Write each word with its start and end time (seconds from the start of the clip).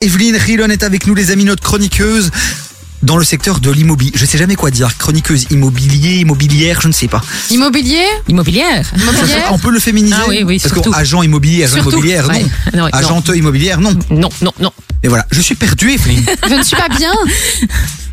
Evelyne 0.00 0.36
Rilon 0.36 0.68
est 0.68 0.84
avec 0.84 1.08
nous, 1.08 1.14
les 1.16 1.32
amis, 1.32 1.42
notre 1.44 1.64
chroniqueuse 1.64 2.30
dans 3.02 3.16
le 3.16 3.24
secteur 3.24 3.58
de 3.58 3.68
l'immobilier. 3.72 4.12
Je 4.14 4.24
sais 4.26 4.38
jamais 4.38 4.54
quoi 4.54 4.70
dire. 4.70 4.96
Chroniqueuse 4.96 5.46
immobilier, 5.50 6.20
immobilière, 6.20 6.80
je 6.80 6.86
ne 6.86 6.92
sais 6.92 7.08
pas. 7.08 7.20
Immobilier 7.50 8.04
Immobilière. 8.28 8.88
Immobilière 8.96 9.48
On 9.52 9.58
peut 9.58 9.72
le 9.72 9.80
féminiser 9.80 10.14
Ah 10.16 10.26
oui, 10.28 10.44
oui, 10.44 10.60
Parce 10.62 10.72
surtout. 10.72 10.92
que 10.92 10.96
agent 10.96 11.24
immobilier, 11.24 11.64
agent 11.64 11.74
Surtout. 11.74 11.90
immobilière, 11.90 12.28
non. 12.28 12.34
Ouais. 12.34 12.46
Non, 12.76 12.84
ouais, 12.84 12.90
Agente 12.92 13.28
immobilière, 13.34 13.80
non. 13.80 13.92
Non, 14.10 14.28
non, 14.40 14.52
non. 14.60 14.70
Et 15.02 15.08
voilà, 15.08 15.26
je 15.32 15.40
suis 15.40 15.56
perdu, 15.56 15.90
Evelyne. 15.90 16.24
Je 16.48 16.54
ne 16.54 16.62
suis 16.62 16.76
pas 16.76 16.88
bien. 16.96 17.12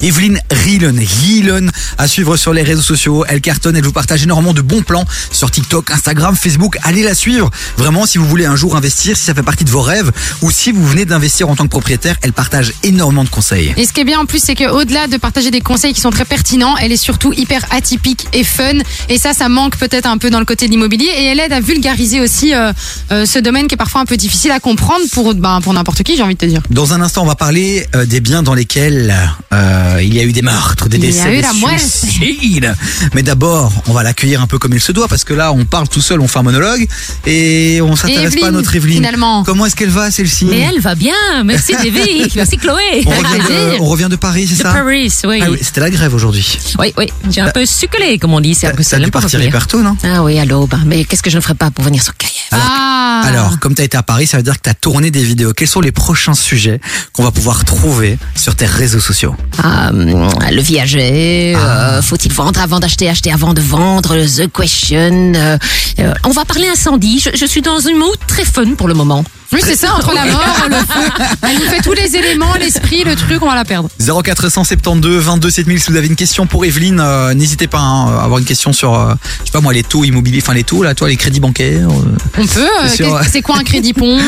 Evelyne 0.02 0.40
Rilon, 0.52 0.96
Rilon, 0.98 1.68
à 1.98 2.08
suivre 2.08 2.38
sur 2.38 2.54
les 2.54 2.64
réseaux 2.64 2.82
sociaux. 2.82 3.26
Elle 3.28 3.42
cartonne, 3.42 3.76
elle 3.76 3.84
vous 3.84 3.92
partage 3.92 4.24
énormément 4.24 4.54
de 4.54 4.62
bons 4.62 4.82
plans 4.82 5.06
sur 5.32 5.52
TikTok, 5.52 5.92
Instagram, 5.92 6.36
Facebook. 6.36 6.78
Allez 6.84 7.04
la 7.04 7.16
suivre. 7.16 7.50
Vraiment, 7.78 8.06
si 8.06 8.18
vous 8.18 8.28
voulez 8.28 8.46
un 8.46 8.56
jour 8.56 8.76
investir, 8.76 9.18
si 9.18 9.24
ça 9.24 9.34
fait 9.34 9.44
partie 9.44 9.64
de 9.64 9.70
vos 9.70 9.82
rêves, 9.82 10.12
ou 10.42 10.52
si 10.52 10.72
vous 10.72 10.86
venez 10.86 11.06
d'investir 11.06 11.50
en 11.50 11.56
tant 11.56 11.64
que 11.64 11.70
propriétaire, 11.70 12.18
elle 12.22 12.34
partage 12.34 12.74
énormément 12.84 13.24
de 13.24 13.30
conseils. 13.30 13.74
Et 13.78 13.86
ce 13.86 13.94
qui 13.94 14.02
est 14.02 14.06
bien 14.06 14.20
en 14.20 14.26
plus, 14.26 14.44
c'est 14.44 14.56
qu'au-delà 14.56 15.08
de 15.08 15.18
partager 15.18 15.52
des 15.52 15.62
conseils 15.62 15.94
qui 15.94 16.02
sont 16.02 16.10
très 16.10 16.26
pertinents, 16.26 16.78
elle 16.78 16.92
est 16.92 16.98
surtout 16.98 17.34
hyper 17.34 17.66
atypique 17.72 18.28
et 18.34 18.44
fun. 18.44 18.80
Et 19.10 19.18
ça, 19.18 19.34
ça 19.34 19.50
manque 19.50 19.78
peut-être 19.78 20.08
un 20.08 20.18
peu 20.18 20.30
dans 20.30 20.40
le 20.40 20.46
côté 20.46 20.68
de 20.68 20.72
l'immobilier. 20.72 21.10
Et 21.18 21.26
elle 21.26 21.40
aide 21.40 21.54
à 21.54 21.60
vulgariser 21.60 22.22
aussi 22.22 22.54
euh, 22.54 22.72
euh, 23.12 23.26
ce 23.26 23.40
domaine 23.40 23.68
qui 23.68 23.76
est 23.76 23.78
parfois 23.78 24.02
un 24.02 24.06
peu 24.06 24.18
difficile 24.18 24.52
à 24.52 24.60
comprendre 24.60 25.06
pour, 25.12 25.34
ben, 25.34 25.62
pour 25.62 25.74
n'importe 25.74 26.04
qui, 26.04 26.16
j'ai 26.16 26.24
envie 26.24 26.36
de 26.36 26.40
te 26.40 26.46
dire. 26.46 26.62
Dans 26.70 26.94
un 26.94 27.02
instant, 27.02 27.24
on 27.24 27.28
va 27.28 27.36
parler 27.36 27.86
euh, 27.96 28.06
des 28.06 28.20
biens 28.20 28.44
dans 28.44 28.54
lesquels 28.54 29.14
euh, 29.54 29.85
il 30.02 30.14
y 30.14 30.20
a 30.20 30.24
eu 30.24 30.32
des 30.34 30.42
meurtres, 30.42 30.90
des 30.90 30.98
Il 30.98 31.04
y 31.04 31.08
a 31.08 31.12
décès, 31.12 31.32
eu 31.34 31.36
des 31.38 31.42
la 31.42 31.54
moelle. 31.54 31.80
suicides. 31.80 32.76
Mais 33.14 33.24
d'abord, 33.24 33.72
on 33.88 33.94
va 33.94 34.04
l'accueillir 34.04 34.42
un 34.42 34.48
peu 34.48 34.58
comme 34.60 34.74
il 34.74 34.80
se 34.82 34.92
doit, 34.92 35.08
parce 35.08 35.24
que 35.24 35.34
là, 35.34 35.52
on 35.54 35.66
parle 35.66 35.88
tout 35.88 36.02
seul, 36.02 36.20
on 36.22 36.28
fait 36.28 36.40
un 36.40 36.44
monologue, 36.44 36.88
et 37.26 37.80
on 37.82 37.96
s'intéresse 37.96 38.36
pas 38.36 38.48
à 38.48 38.52
notre 38.52 38.76
Evelyne. 38.76 38.98
finalement. 38.98 39.44
Comment 39.44 39.66
est-ce 39.66 39.76
qu'elle 39.76 39.90
va, 39.90 40.12
celle-ci 40.12 40.46
Mais 40.46 40.60
elle 40.60 40.80
va 40.82 40.96
bien. 40.96 41.14
Merci, 41.44 41.74
Davy. 41.84 42.32
Merci, 42.36 42.58
Chloé. 42.58 43.04
on 43.06 43.10
revient, 43.12 43.44
de, 43.48 43.82
on 43.82 43.86
revient 43.86 44.08
de 44.10 44.16
Paris, 44.16 44.48
c'est 44.48 44.58
De 44.58 44.64
ça 44.64 44.74
Paris, 44.74 45.12
oui. 45.26 45.40
Ah 45.44 45.48
oui, 45.52 45.58
c'était 45.62 45.82
la 45.82 45.90
grève 45.90 46.14
aujourd'hui. 46.14 46.58
Oui, 46.80 46.94
oui. 46.98 47.08
J'ai 47.30 47.42
un 47.42 47.52
peu 47.52 47.66
succolé, 47.66 48.18
comme 48.20 48.34
on 48.34 48.42
dit. 48.42 48.56
C'est 48.56 48.68
un 48.68 48.72
peu 48.72 48.84
Ça 48.84 48.98
a 48.98 49.00
dû 49.00 49.12
partir 49.12 49.42
hyper 49.42 49.68
tôt, 49.68 49.82
non 49.82 49.96
Ah 50.04 50.24
oui, 50.24 50.40
à 50.40 50.46
l'aube. 50.46 50.76
Mais 50.86 51.04
qu'est-ce 51.06 51.24
que 51.24 51.30
je 51.30 51.38
ne 51.38 51.42
ferais 51.42 51.56
pas 51.56 51.72
pour 51.72 51.84
venir 51.84 52.02
sur 52.04 52.16
Cahiers 52.16 52.34
Ah. 52.52 53.22
Alors, 53.26 53.60
comme 53.60 53.74
tu 53.76 53.82
as 53.82 53.86
été 53.86 53.98
à 53.98 54.04
Paris, 54.04 54.28
ça 54.28 54.38
veut 54.38 54.44
dire 54.44 54.54
que 54.58 54.64
tu 54.64 54.70
as 54.70 54.74
tourné 54.74 55.10
des 55.12 55.24
vidéos. 55.24 55.54
Quels 55.54 55.68
sont 55.68 55.82
les 55.82 55.92
prochains 55.92 56.34
sujets 56.34 56.80
qu'on 57.14 57.24
va 57.24 57.32
pouvoir 57.32 57.64
trouver 57.66 58.18
sur 58.36 58.56
tes 58.56 58.66
réseaux 58.66 59.00
sociaux 59.00 59.36
Ah, 59.58 59.75
hum, 59.90 60.28
le 60.52 60.62
viager, 60.62 61.54
Ah. 61.56 61.98
euh, 61.98 62.02
faut-il 62.02 62.32
vendre 62.32 62.60
avant 62.62 62.80
d'acheter, 62.80 63.10
acheter 63.10 63.32
avant 63.32 63.54
de 63.54 63.62
vendre, 63.62 64.16
the 64.38 64.48
question. 64.52 65.34
euh, 65.36 65.58
euh, 66.00 66.14
on 66.26 66.32
va 66.32 66.46
parler 66.46 66.68
incendie. 66.68 67.20
Je, 67.20 67.30
je 67.36 67.46
suis 67.46 67.62
dans 67.62 67.88
un 67.88 67.94
mood 67.96 68.18
très 68.28 68.46
fun 68.46 68.76
pour 68.76 68.88
le 68.88 68.94
moment. 68.94 69.24
Oui, 69.56 69.62
c'est 69.64 69.76
ça, 69.78 69.94
entre 69.96 70.14
la 70.14 70.26
mort, 70.32 70.68
le 70.70 70.76
feu. 70.76 71.26
Elle 71.44 71.56
nous 71.60 71.66
fait 71.70 71.82
tous 71.82 71.94
les 71.94 72.16
éléments, 72.16 72.54
l'esprit, 72.60 73.04
le 73.06 73.16
truc, 73.16 73.42
on 73.42 73.48
va 73.48 73.56
la 73.56 73.64
perdre. 73.66 73.90
0472 74.24 75.24
22 75.24 75.50
7000 75.50 75.80
si 75.80 75.92
vous 75.92 75.98
avez 75.98 76.08
une 76.08 76.16
question 76.16 76.46
pour 76.46 76.66
Evelyne, 76.66 77.00
euh, 77.00 77.34
n'hésitez 77.34 77.68
pas 77.68 77.80
hein, 77.80 78.18
à 78.20 78.24
avoir 78.24 78.40
une 78.40 78.46
question 78.46 78.74
sur, 78.74 78.94
euh, 79.00 79.14
je 79.42 79.46
sais 79.46 79.52
pas 79.52 79.62
moi, 79.62 79.72
les 79.74 79.84
taux 79.84 80.04
immobiliers, 80.04 80.40
enfin 80.42 80.54
les 80.54 80.64
taux 80.64 80.84
là, 80.84 80.94
toi, 80.94 81.08
les 81.08 81.16
crédits 81.16 81.40
bancaires. 81.40 81.88
euh, 81.90 82.18
On 82.38 82.46
peut. 82.46 82.68
euh, 82.84 83.22
C'est 83.32 83.42
quoi 83.42 83.58
un 83.58 83.64
crédit 83.64 83.94
pont 83.94 84.20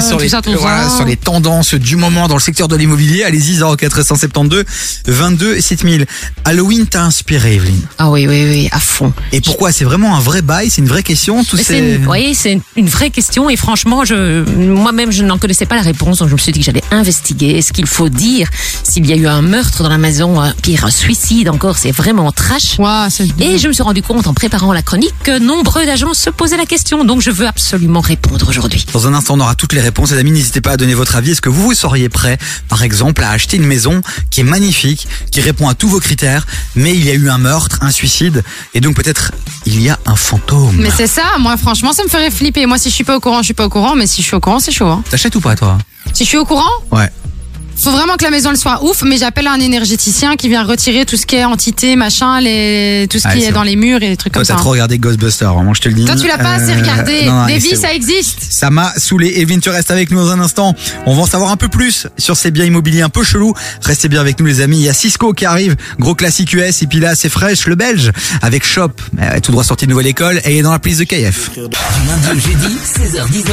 sur, 0.00 0.16
Tout 0.18 0.22
les, 0.22 0.28
ça, 0.28 0.42
tout 0.42 0.50
voilà, 0.58 0.88
ça. 0.90 0.96
sur 0.96 1.04
les 1.06 1.16
tendances 1.16 1.74
du 1.74 1.96
moment 1.96 2.28
dans 2.28 2.34
le 2.34 2.40
secteur 2.40 2.68
de 2.68 2.76
l'immobilier. 2.76 3.24
Allez-y, 3.24 3.58
0472 3.78 4.64
22 5.06 5.60
7000. 5.60 6.06
Halloween 6.44 6.86
t'a 6.86 7.02
inspiré, 7.04 7.54
Evelyne? 7.54 7.80
Ah 7.98 8.10
oui, 8.10 8.26
oui, 8.28 8.44
oui, 8.48 8.68
à 8.72 8.80
fond. 8.80 9.12
Et 9.32 9.40
pourquoi 9.40 9.72
C'est 9.72 9.84
vraiment 9.84 10.16
un 10.16 10.20
vrai 10.20 10.42
bail, 10.42 10.70
c'est 10.70 10.82
une 10.82 10.88
vraie 10.88 11.02
question. 11.02 11.44
Tout 11.44 11.56
ces- 11.56 11.78
une, 11.78 12.06
oui, 12.08 12.34
c'est 12.34 12.60
une 12.76 12.88
vraie 12.88 13.10
question 13.10 13.48
et 13.50 13.56
franchement, 13.56 14.04
je, 14.04 14.44
moi-même, 14.70 15.10
je 15.10 15.22
n'en 15.22 15.38
connaissais 15.38 15.66
pas 15.66 15.76
la 15.76 15.82
réponse, 15.82 16.18
donc 16.18 16.28
je 16.28 16.34
me 16.34 16.38
suis 16.38 16.52
dit 16.52 16.60
que 16.60 16.64
j'allais 16.66 16.84
investiguer 16.90 17.62
ce 17.62 17.72
qu'il 17.72 17.86
faut 17.86 18.08
dire 18.08 18.48
s'il 18.82 19.06
y 19.06 19.12
a 19.12 19.16
eu 19.16 19.26
un 19.26 19.42
meurtre 19.42 19.82
dans 19.82 19.88
la 19.88 19.98
maison, 19.98 20.40
un 20.40 20.52
pire, 20.52 20.84
un 20.84 20.90
suicide 20.90 21.48
encore, 21.48 21.76
c'est 21.78 21.92
vraiment 21.92 22.32
trash. 22.32 22.78
Et 23.40 23.58
je 23.58 23.68
me 23.68 23.72
suis 23.72 23.82
rendu 23.82 24.02
compte 24.02 24.26
en 24.26 24.34
préparant 24.34 24.72
la 24.72 24.82
chronique 24.82 25.14
que 25.22 25.38
nombreux 25.38 25.86
d'agents 25.86 26.14
se 26.14 26.30
posaient 26.30 26.56
la 26.56 26.66
question, 26.66 27.04
donc 27.04 27.20
je 27.20 27.30
veux 27.30 27.46
absolument 27.46 28.00
répondre 28.00 28.48
aujourd'hui. 28.48 28.86
Dans 28.92 29.06
un 29.06 29.14
instant, 29.14 29.34
on 29.34 29.40
aura 29.40 29.54
toutes 29.54 29.72
les 29.72 29.80
réponses. 29.80 30.12
Les 30.12 30.18
amis, 30.18 30.30
n'hésitez 30.30 30.60
pas 30.60 30.72
à 30.72 30.76
donner 30.76 30.94
votre 30.94 31.16
avis. 31.16 31.32
Est-ce 31.32 31.40
que 31.40 31.48
vous, 31.48 31.62
vous 31.62 31.74
seriez 31.74 32.08
prêt, 32.08 32.38
par 32.68 32.82
exemple, 32.82 33.22
à 33.22 33.30
acheter 33.30 33.56
une 33.56 33.66
maison 33.66 34.02
qui 34.30 34.40
est 34.40 34.44
magnifique, 34.44 35.08
qui 35.32 35.40
répond 35.40 35.68
à 35.68 35.74
tous 35.74 35.88
vos 35.88 36.00
critères, 36.00 36.46
mais 36.74 36.94
il 36.94 37.04
y 37.04 37.10
a 37.10 37.14
eu 37.14 37.28
un 37.28 37.38
meurtre, 37.38 37.78
un 37.80 37.90
suicide, 37.90 38.44
et 38.74 38.80
donc 38.80 38.96
peut-être 38.96 39.32
il 39.64 39.82
y 39.82 39.88
a 39.88 39.98
un 40.06 40.16
fantôme? 40.16 40.76
Mais 40.78 40.90
c'est 40.96 41.06
ça, 41.06 41.24
moi 41.38 41.56
franchement 41.56 41.92
ça 41.92 42.04
me 42.04 42.08
ferait 42.08 42.30
flipper. 42.30 42.66
Moi 42.66 42.78
si 42.78 42.88
je 42.88 42.94
suis 42.94 43.04
pas 43.04 43.16
au 43.16 43.20
courant, 43.20 43.38
je 43.38 43.46
suis 43.46 43.54
pas 43.54 43.66
au 43.66 43.68
courant, 43.68 43.96
mais 43.96 44.06
si 44.06 44.22
je 44.22 44.26
suis 44.26 44.36
au 44.36 44.40
courant, 44.40 44.45
c'est 44.60 44.72
chaud. 44.72 44.86
Hein. 44.86 45.02
T'achètes 45.10 45.34
ou 45.36 45.40
pas, 45.40 45.56
toi? 45.56 45.78
Si 46.12 46.24
je 46.24 46.28
suis 46.28 46.38
au 46.38 46.44
courant, 46.44 46.62
Ouais. 46.92 47.08
Faut 47.78 47.90
vraiment 47.90 48.16
que 48.16 48.24
la 48.24 48.30
maison 48.30 48.50
elle 48.50 48.56
soit 48.56 48.82
ouf, 48.84 49.02
mais 49.02 49.16
j'appelle 49.18 49.46
un 49.46 49.60
énergéticien 49.60 50.36
qui 50.36 50.48
vient 50.48 50.64
retirer 50.64 51.04
tout 51.06 51.16
ce 51.16 51.26
qui 51.26 51.36
est 51.36 51.44
entité, 51.44 51.94
machin, 51.96 52.40
les... 52.40 53.06
tout 53.10 53.18
ce 53.18 53.26
Ouais, 53.28 53.34
qui 53.38 53.44
est 53.44 53.52
dans 53.52 53.62
les 53.62 53.76
murs 53.76 54.02
et 54.02 54.08
des 54.08 54.16
trucs 54.16 54.32
Toi, 54.32 54.40
comme 54.42 54.46
t'as 54.46 54.54
ça. 54.54 54.60
trop 54.60 54.70
regardé 54.70 54.98
Ghostbusters, 54.98 55.52
vraiment, 55.54 55.74
je 55.74 55.80
te 55.82 55.88
le 55.88 55.94
dis. 55.94 56.04
Toi 56.04 56.14
tu 56.16 56.26
l'as 56.26 56.38
pas 56.38 56.54
assez 56.54 56.72
Euh, 56.72 56.76
regardé. 56.80 57.24
non, 57.26 57.32
non, 57.40 57.46
Des 57.46 57.54
c'est 57.54 57.68
vies 57.68 57.74
bon. 57.74 57.80
ça 57.82 57.92
existe. 57.94 58.38
Ça 58.50 58.70
m'a 58.70 58.92
saoulé. 58.96 59.32
Evelyne, 59.36 59.60
tu 59.60 59.68
restes 59.70 59.90
avec 59.90 60.10
nous 60.10 60.18
dans 60.18 60.30
un 60.30 60.40
instant. 60.40 60.74
On 61.06 61.14
va 61.14 61.22
en 61.22 61.26
savoir 61.26 61.50
un 61.50 61.56
peu 61.56 61.68
plus 61.68 62.06
sur 62.18 62.36
ces 62.36 62.50
biens 62.50 62.64
immobiliers 62.64 63.02
un 63.02 63.08
peu 63.08 63.22
chelous. 63.24 63.54
Restez 63.82 64.08
bien 64.08 64.20
avec 64.20 64.38
nous, 64.40 64.46
les 64.46 64.60
amis. 64.60 64.78
Il 64.78 64.84
y 64.84 64.88
a 64.88 64.94
Cisco 64.94 65.32
qui 65.32 65.44
arrive. 65.44 65.76
Gros 65.98 66.14
classique 66.14 66.52
US. 66.54 66.82
Et 66.82 66.86
puis 66.86 67.00
là, 67.00 67.14
c'est 67.14 67.28
fraîche, 67.28 67.66
le 67.66 67.74
belge. 67.74 68.10
Avec 68.42 68.64
Shop. 68.64 68.90
Euh, 69.20 69.40
Tout 69.42 69.52
droit 69.52 69.64
sorti 69.64 69.86
de 69.86 69.90
nouvelle 69.90 70.06
école. 70.06 70.40
Et 70.44 70.52
il 70.52 70.58
est 70.58 70.62
dans 70.62 70.72
la 70.72 70.78
piste 70.78 71.00
de 71.00 71.04
KF. 71.04 71.50
Du 71.54 71.60
lundi 71.60 72.28
au 72.32 72.34
jeudi, 72.40 72.76
16h-19h, 72.84 73.46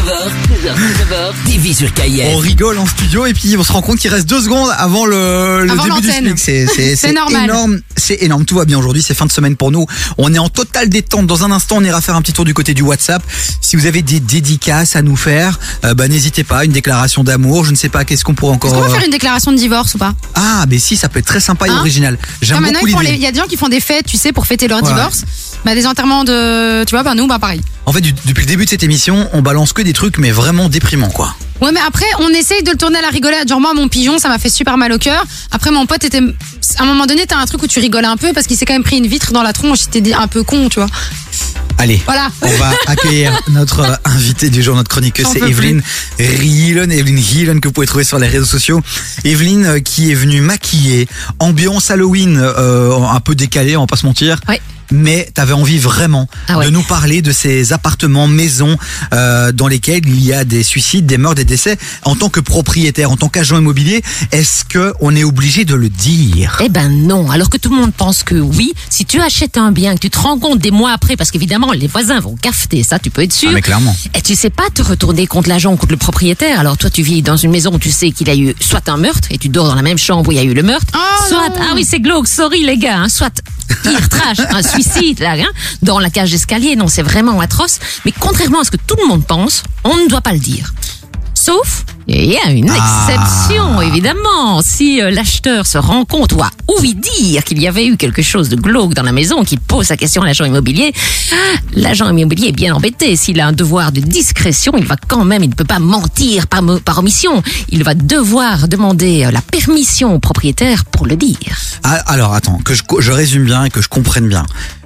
16h-19h, 0.50 1.52
TV 1.52 1.74
sur 1.74 1.90
On 2.34 2.38
rigole 2.38 2.78
en 2.78 2.86
studio. 2.86 3.26
Et 3.26 3.34
puis, 3.34 3.56
on 3.58 3.64
se 3.64 3.72
rend 3.72 3.82
compte 3.82 4.00
qu'il 4.00 4.13
reste 4.14 4.28
deux 4.30 4.42
secondes 4.42 4.70
avant 4.78 5.06
le, 5.06 5.66
le 5.66 5.72
Avant 5.72 5.96
début 5.96 6.08
du. 6.08 6.12
SMIC. 6.38 6.38
C'est, 6.98 7.12
normal. 7.14 7.44
énorme. 7.46 7.80
C'est 7.98 8.22
énorme. 8.22 8.46
Tout 8.46 8.56
va 8.56 8.66
bien 8.66 8.78
aujourd'hui. 8.78 9.02
C'est 9.04 9.14
fin 9.14 9.26
de 9.26 9.32
semaine 9.32 9.56
pour 9.56 9.72
nous. 9.72 9.86
On 10.18 10.34
est 10.34 10.40
en 10.40 10.50
totale 10.50 10.90
détente. 10.90 11.28
Dans 11.28 11.44
un 11.44 11.52
instant, 11.52 11.78
on 11.78 11.84
ira 11.84 12.02
faire 12.02 12.16
un 12.16 12.22
petit 12.22 12.34
tour 12.34 12.46
du 12.46 12.54
côté 12.54 12.74
du 12.74 12.82
WhatsApp. 12.82 13.24
Si 13.62 13.76
vous 13.76 13.86
avez 13.86 14.02
des 14.02 14.20
dédicaces 14.20 14.96
à 14.96 15.02
nous 15.02 15.16
faire, 15.16 15.60
euh, 15.86 15.94
bah, 15.94 16.08
n'hésitez 16.08 16.44
pas. 16.44 16.66
Une 16.66 16.72
déclaration 16.72 17.24
d'amour. 17.24 17.66
Je 17.66 17.72
ne 17.72 17.76
sais 17.76 17.90
pas 17.90 18.06
qu'est-ce 18.06 18.24
qu'on 18.24 18.34
pourrait 18.36 18.54
encore. 18.54 18.72
Est-ce 18.72 18.80
qu'on 18.80 18.86
va 18.88 18.92
euh, 18.94 18.96
faire 18.98 19.06
une 19.06 19.12
déclaration 19.12 19.52
de 19.52 19.58
divorce 19.58 19.96
ou 19.96 19.98
pas? 19.98 20.14
Ah, 20.36 20.66
mais 20.70 20.80
si, 20.80 20.96
ça 20.98 21.10
peut 21.10 21.20
être 21.20 21.26
très 21.26 21.40
sympa 21.40 21.68
et 21.68 21.70
Hein? 21.70 21.80
original. 21.80 22.18
J'aime 22.42 22.64
beaucoup 22.64 22.86
l'idée. 23.02 23.14
il 23.16 23.22
y 23.22 23.26
a 23.28 23.32
des 23.32 23.40
gens 23.40 23.48
qui 23.48 23.58
font 23.58 23.70
des 23.70 23.80
fêtes, 23.80 24.06
tu 24.06 24.18
sais, 24.18 24.32
pour 24.32 24.46
fêter 24.48 24.68
leur 24.68 24.82
Ouais. 24.84 24.90
divorce. 24.90 25.24
Bah, 25.66 25.76
des 25.76 25.88
enterrements 25.88 26.24
de. 26.24 26.84
Tu 26.86 26.92
vois, 26.92 27.04
bah 27.04 27.16
nous, 27.16 27.28
bah 27.28 27.40
pareil. 27.40 27.62
En 27.86 27.94
fait, 27.94 28.02
du- 28.02 28.14
depuis 28.26 28.42
le 28.42 28.48
début 28.48 28.66
de 28.66 28.70
cette 28.70 28.84
émission, 28.84 29.30
on 29.34 29.42
balance 29.42 29.74
que 29.74 29.82
des 29.82 29.94
trucs, 29.94 30.18
mais 30.18 30.32
vraiment 30.32 30.68
déprimants, 30.70 31.10
quoi. 31.10 31.34
Ouais, 31.62 31.72
mais 31.72 31.80
après, 31.88 32.06
on 32.20 32.28
essaye 32.30 32.64
de 32.64 32.72
le 32.72 32.78
tourner 32.78 32.98
à 33.00 33.02
la 33.02 33.10
rigolade. 33.10 33.48
Genre, 33.48 33.62
moi, 33.62 33.74
mon 33.74 33.88
pigeon, 33.88 34.20
ça 34.20 34.28
m'a 34.28 34.38
fait 34.40 34.50
super 34.50 34.78
mal 34.78 34.92
au 34.92 34.98
cœur. 34.98 35.24
Après, 35.52 35.72
mon 35.72 35.86
pote 35.86 36.04
était. 36.04 36.20
À 36.80 36.84
un 36.84 36.86
moment 36.86 37.06
donné, 37.06 37.26
t'as 37.26 37.38
un 37.38 37.46
truc 37.46 37.64
où 37.64 37.68
tu 37.68 37.80
rigoles 37.80 38.04
un 38.06 38.18
peu 38.18 38.34
parce 38.34 38.48
qu'il 38.48 38.58
s'est 38.58 38.66
quand 38.66 38.74
même 38.74 38.84
pris 38.84 38.98
une 38.98 39.08
vitre 39.08 39.32
dans 39.32 39.44
la 39.44 39.54
tronche. 39.54 39.80
C'était 39.80 40.02
dit 40.02 40.14
un 40.14 40.28
peu 40.28 40.44
con, 40.44 40.68
tu 40.70 40.80
vois. 40.80 40.90
Allez. 41.78 42.02
Voilà. 42.06 42.30
On 42.42 42.48
va 42.58 42.72
accueillir 42.88 43.38
notre 43.50 43.80
euh, 43.82 43.96
invité 44.06 44.50
du 44.50 44.62
jour, 44.62 44.76
notre 44.76 44.90
chroniqueuse, 44.90 45.26
J'en 45.26 45.34
c'est 45.34 45.40
peux 45.40 45.50
Evelyne 45.50 45.82
Rielon, 46.20 46.90
Evelyne 46.90 47.20
Rielon 47.20 47.60
que 47.60 47.68
vous 47.68 47.74
pouvez 47.74 47.88
trouver 47.88 48.04
sur 48.04 48.20
les 48.20 48.28
réseaux 48.28 48.46
sociaux. 48.46 48.82
Evelyne 49.24 49.66
euh, 49.66 49.80
qui 49.80 50.12
est 50.12 50.16
venue 50.16 50.42
maquiller, 50.42 51.08
ambiance 51.40 51.90
Halloween 51.92 52.38
euh, 52.38 52.96
un 53.00 53.20
peu 53.20 53.36
décalée, 53.36 53.76
on 53.78 53.82
va 53.82 53.88
pas 53.88 53.96
se 53.98 54.06
mentir. 54.06 54.40
Ouais. 54.48 54.62
Mais 54.94 55.28
t'avais 55.34 55.54
envie 55.54 55.80
vraiment 55.80 56.28
Ah 56.48 56.60
ouais. 56.60 56.66
de 56.66 56.70
nous 56.70 56.84
parler 56.84 57.22
de 57.24 57.32
ces 57.32 57.74
appartements, 57.74 58.28
maisons 58.28 58.78
euh, 59.14 59.52
dans 59.52 59.68
lesquels 59.68 60.08
il 60.08 60.24
y 60.24 60.34
a 60.34 60.44
des 60.46 60.62
suicides, 60.64 61.06
des 61.08 61.18
meurtres, 61.18 61.38
des 61.38 61.46
décès. 61.46 61.78
En 62.04 62.16
tant 62.16 62.30
que 62.30 62.40
propriétaire, 62.40 63.10
en 63.12 63.18
tant 63.18 63.28
qu'agent 63.28 63.58
immobilier, 63.58 64.04
est-ce 64.32 64.64
que 64.66 64.94
on 65.02 65.16
est 65.16 65.24
obligé 65.24 65.66
de 65.66 65.74
le 65.76 65.90
dire? 65.90 66.60
Eh 66.64 66.70
ben 66.70 66.90
non, 66.90 67.32
alors 67.32 67.50
que 67.50 67.58
tout 67.58 67.70
le 67.70 67.76
monde 67.76 67.92
pense 67.94 68.24
que 68.24 68.36
oui, 68.36 68.72
si 68.90 69.06
tu 69.06 69.20
achètes 69.20 69.58
un 69.58 69.72
bien, 69.72 69.96
que 69.96 70.00
tu 70.00 70.10
te 70.12 70.20
rends 70.20 70.38
compte 70.38 70.60
des 70.60 70.72
mois 70.72 70.92
après, 70.92 71.16
parce 71.16 71.32
qu'évidemment 71.32 71.72
les 71.72 71.88
voisins 71.88 72.20
vont 72.20 72.36
cafeter, 72.36 72.84
ça 72.84 73.00
tu 73.00 73.10
peux 73.10 73.24
être 73.24 73.34
sûr. 73.34 73.50
Ah, 73.50 73.56
mais 73.56 73.62
clairement. 73.62 73.96
Et 74.14 74.22
tu 74.22 74.36
sais 74.36 74.50
pas 74.52 74.70
te 74.74 74.82
retourner 74.84 75.26
contre 75.28 75.50
l'agent 75.50 75.74
ou 75.74 75.76
contre 75.76 75.92
le 75.94 75.98
propriétaire. 75.98 76.60
Alors 76.60 76.78
toi 76.78 76.90
tu 76.92 77.02
vis 77.02 77.22
dans 77.24 77.38
une 77.38 77.52
maison 77.52 77.72
où 77.74 77.80
tu 77.80 77.90
sais 77.92 78.12
qu'il 78.12 78.28
y 78.28 78.32
a 78.32 78.36
eu 78.36 78.56
soit 78.60 78.88
un 78.90 78.98
meurtre 78.98 79.28
et 79.32 79.38
tu 79.40 79.50
dors 79.50 79.68
dans 79.68 79.76
la 79.76 79.82
même 79.82 79.98
chambre 79.98 80.30
où 80.30 80.32
il 80.32 80.36
y 80.38 80.42
a 80.42 80.44
eu 80.44 80.54
le 80.54 80.64
meurtre, 80.64 80.94
Oh 80.96 81.24
soit 81.30 81.50
non. 81.50 81.56
ah 81.60 81.72
oui 81.76 81.86
c'est 81.90 82.00
glauque, 82.00 82.28
sorry 82.28 82.64
les 82.64 82.78
gars, 82.78 83.00
hein, 83.00 83.10
soit 83.10 83.34
pire 83.84 84.08
trash, 84.10 84.38
un 84.52 84.62
suicide 84.62 84.83
là, 85.20 85.34
hein, 85.34 85.52
dans 85.82 86.00
la 86.00 86.10
cage 86.10 86.32
d'escalier. 86.32 86.76
Non, 86.76 86.88
c'est 86.88 87.02
vraiment 87.02 87.40
atroce. 87.40 87.80
Mais 88.06 88.14
contrairement 88.18 88.62
à 88.62 88.64
ce 88.64 88.72
que 88.72 88.78
tout 88.78 88.98
le 89.02 89.08
monde 89.08 89.26
pense, 89.26 89.64
on 89.84 89.96
ne 89.98 90.08
doit 90.08 90.22
pas 90.22 90.34
le 90.34 90.40
dire. 90.40 90.74
Sauf, 91.34 91.86
il 92.08 92.26
y 92.26 92.38
a 92.38 92.52
une 92.52 92.70
Ah. 92.70 93.08
exception, 93.08 93.82
évidemment. 93.82 94.62
Si 94.62 95.02
euh, 95.02 95.10
l'acheteur 95.10 95.66
se 95.66 95.78
rend 95.78 96.06
compte 96.06 96.32
ou 96.34 96.42
a 96.42 96.50
ouï 96.80 96.96
dire 96.96 97.44
qu'il 97.44 97.62
y 97.62 97.68
avait 97.68 97.86
eu 97.86 97.98
quelque 97.98 98.22
chose 98.22 98.50
de 98.50 98.56
glauque 98.56 98.94
dans 98.94 99.04
la 99.04 99.12
maison, 99.12 99.44
qu'il 99.44 99.60
pose 99.60 99.88
sa 99.88 99.98
question 99.98 100.22
à 100.22 100.26
l'agent 100.26 100.46
immobilier, 100.46 100.94
ah, 101.32 101.36
l'agent 101.74 102.10
immobilier 102.10 102.50
est 102.50 102.54
bien 102.54 102.74
embêté. 102.76 103.16
S'il 103.16 103.40
a 103.42 103.48
un 103.48 103.52
devoir 103.52 103.92
de 103.92 104.00
discrétion, 104.00 104.74
il 104.78 104.86
va 104.86 104.96
quand 105.08 105.26
même, 105.26 105.44
il 105.44 105.50
ne 105.50 105.56
peut 105.56 105.66
pas 105.66 105.80
mentir 105.80 106.48
par, 106.48 106.64
omission. 106.98 107.42
Il 107.70 107.84
va 107.84 107.94
devoir 107.94 108.68
demander 108.68 109.26
euh, 109.26 109.32
la 109.32 109.42
permission 109.42 110.14
au 110.16 110.20
propriétaire 110.20 110.86
pour 110.86 111.08
le 111.08 111.16
dire. 111.16 111.58
Ah, 111.84 111.96
alors 112.06 112.34
attends, 112.34 112.60
que 112.64 112.74
je, 112.74 112.84
je 113.00 113.12
résume 113.12 113.46
bien 113.46 113.66
et 113.66 113.70
que 113.70 113.82
je 113.82 113.90
comprenne 113.90 114.28
bien. 114.30 114.46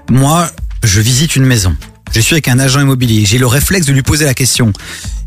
Moi, 0.10 0.50
je 0.84 1.02
visite 1.02 1.36
une 1.36 1.46
maison. 1.46 1.76
Je 2.14 2.22
suis 2.22 2.34
avec 2.36 2.48
un 2.48 2.58
agent 2.58 2.80
immobilier. 2.80 3.26
J'ai 3.26 3.38
le 3.38 3.48
réflexe 3.48 3.86
de 3.86 3.92
lui 3.94 4.02
poser 4.02 4.24
la 4.26 4.34
question. 4.34 4.72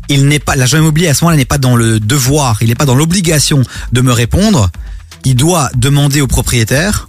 Il 0.09 0.27
n'est 0.27 0.39
pas 0.39 0.55
l'agent 0.55 0.77
immobilier 0.77 1.07
à 1.07 1.13
ce 1.13 1.23
moment-là 1.23 1.37
n'est 1.37 1.45
pas 1.45 1.57
dans 1.57 1.75
le 1.75 1.99
devoir, 1.99 2.57
il 2.61 2.67
n'est 2.69 2.75
pas 2.75 2.85
dans 2.85 2.95
l'obligation 2.95 3.61
de 3.91 4.01
me 4.01 4.11
répondre. 4.11 4.69
Il 5.23 5.35
doit 5.35 5.69
demander 5.75 6.19
au 6.21 6.27
propriétaire, 6.27 7.07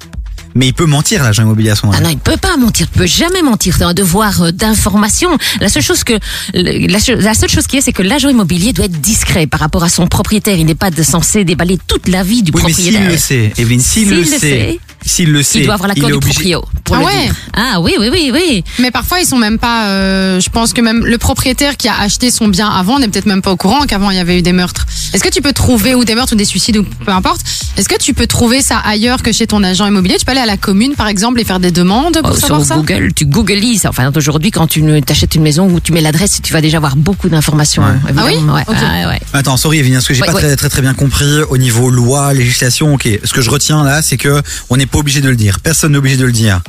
mais 0.55 0.67
il 0.69 0.75
peut 0.75 0.87
mentir 0.87 1.23
l'agent 1.23 1.45
immobilier 1.45 1.71
à 1.71 1.75
ce 1.75 1.81
Ah 1.85 1.87
moment-là. 1.87 2.05
non, 2.05 2.11
il 2.11 2.19
peut 2.19 2.37
pas 2.37 2.57
mentir, 2.57 2.87
il 2.95 2.99
peut 2.99 3.07
jamais 3.07 3.43
mentir. 3.43 3.75
C'est 3.77 3.85
un 3.85 3.95
devoir 3.95 4.43
euh, 4.43 4.53
d'information. 4.53 5.31
La 5.61 5.69
seule 5.69 5.83
chose 5.83 6.05
que 6.05 6.15
la, 6.53 6.99
seule 7.35 7.49
chose 7.49 7.67
qui 7.67 7.79
est, 7.79 7.81
c'est 7.81 7.93
que 7.93 8.03
l'agent 8.03 8.29
immobilier 8.29 8.73
doit 8.73 8.85
être 8.85 9.01
discret 9.01 9.47
par 9.47 9.61
rapport 9.61 9.83
à 9.83 9.89
son 9.89 10.07
propriétaire. 10.07 10.59
Il 10.59 10.67
n'est 10.67 10.75
pas 10.75 10.91
censé 11.03 11.45
déballer 11.45 11.79
toute 11.87 12.09
la 12.09 12.23
vie 12.23 12.43
du 12.43 12.53
oui, 12.55 12.63
mais 12.67 12.73
s'il 12.73 12.93
propriétaire. 12.93 13.11
le 13.11 13.17
sait, 13.17 13.53
Evelyne, 13.57 13.81
s'il 13.81 14.09
S'il 14.09 14.11
le 14.11 14.21
le 14.21 14.25
sait, 14.27 14.39
sait, 14.39 14.81
s'il 15.05 15.31
le 15.33 15.43
sait, 15.43 15.61
il 15.61 15.65
doit 15.67 15.75
avoir 15.75 15.89
l'accord 15.89 16.05
est 16.09 16.13
du 16.13 16.17
obligé. 16.17 16.33
proprio 16.35 16.65
pour 16.85 16.97
Ah 16.97 16.99
le 17.01 17.05
ouais 17.07 17.23
dire. 17.25 17.35
Ah 17.55 17.81
oui, 17.81 17.95
oui, 17.99 18.09
oui, 18.13 18.31
oui. 18.33 18.65
Mais 18.79 18.91
parfois, 18.91 19.21
ils 19.21 19.27
sont 19.27 19.39
même 19.39 19.59
pas. 19.59 19.87
euh, 19.89 20.41
je 20.41 20.49
pense 20.51 20.73
que 20.73 20.81
même 20.81 21.05
le 21.05 21.19
propriétaire 21.19 21.77
qui 21.77 21.89
a 21.89 21.99
acheté 22.01 22.31
son 22.31 22.49
bien 22.49 22.69
avant 22.69 22.99
n'est 22.99 23.09
peut-être 23.09 23.27
même 23.27 23.43
pas 23.43 23.53
au 23.53 23.57
courant 23.57 23.83
qu'avant 23.87 24.11
il 24.11 24.17
y 24.17 24.21
avait 24.21 24.39
eu 24.39 24.43
des 24.43 24.53
meurtres. 24.53 24.87
Est-ce 25.13 25.23
que 25.23 25.29
tu 25.29 25.43
peux 25.43 25.53
trouver 25.53 25.95
ou 25.95 26.05
des 26.05 26.15
meurtres 26.15 26.33
ou 26.33 26.37
des 26.37 26.45
suicides 26.45 26.77
ou 26.79 26.85
peu 26.85 27.13
importe 27.13 27.41
Est-ce 27.77 27.89
que 27.89 27.99
tu 27.99 28.15
peux 28.15 28.27
trouver 28.27 28.63
ça 28.63 28.79
ailleurs 28.79 29.23
que 29.23 29.33
chez 29.33 29.47
ton 29.47 29.63
agent 29.63 29.87
immobilier? 29.87 30.17
Tu 30.19 30.25
peux 30.25 30.33
aller 30.33 30.41
à 30.41 30.47
la 30.47 30.57
commune 30.57 30.95
par 30.95 31.09
exemple 31.09 31.41
et 31.41 31.45
faire 31.45 31.61
des 31.61 31.71
demandes 31.71 32.19
pour 32.23 32.33
Oh, 32.33 32.37
savoir 32.41 32.61
sur 32.61 32.69
ça? 32.69 32.75
Google, 32.77 33.13
tu 33.15 33.27
googleises. 33.27 33.87
Enfin, 33.87 34.11
aujourd'hui, 34.17 34.51
quand 34.51 34.67
tu 34.67 34.83
t'achètes 35.05 35.35
une 35.35 35.43
maison 35.43 35.69
où 35.69 35.81
tu 35.81 35.93
mets 35.93 36.01
l'adresse, 36.01 36.41
tu 36.43 36.53
vas 36.53 36.61
déjà 36.61 36.79
avoir 36.79 36.97
beaucoup 36.97 37.29
d'informations. 37.29 37.83
Ouais. 37.83 37.91
évidemment. 38.09 38.29
Ah 38.57 38.65
oui? 38.71 38.75
Ouais, 38.75 39.07
ouais. 39.07 39.21
Attends, 39.33 39.57
sorry 39.57 39.79
Evelyne, 39.79 39.95
parce 39.95 40.07
que 40.09 40.15
j'ai 40.15 40.21
Ouais, 40.23 40.27
pas 40.29 40.35
ouais. 40.35 40.41
très, 40.41 40.57
très 40.57 40.69
très 40.69 40.83
bien 40.83 40.95
compris 40.95 41.43
au 41.49 41.59
niveau 41.59 41.91
loi, 41.91 42.33
législation. 42.35 42.95
Ok, 42.95 43.09
ce 43.25 43.33
que 43.33 43.43
je 43.43 43.51
retiens 43.51 43.85
là, 43.85 44.03
c'est 44.03 44.17
que 44.17 44.41
on 44.71 44.77
n'est 44.77 44.87
pas 44.93 44.99
obligé 44.99 45.21
de 45.21 45.29
le 45.29 45.37
dire. 45.37 45.59
Personne 45.61 45.93
n'est 45.93 45.99
obligé 45.99 46.17
de 46.17 46.27
le 46.27 46.33
dire. 46.33 46.61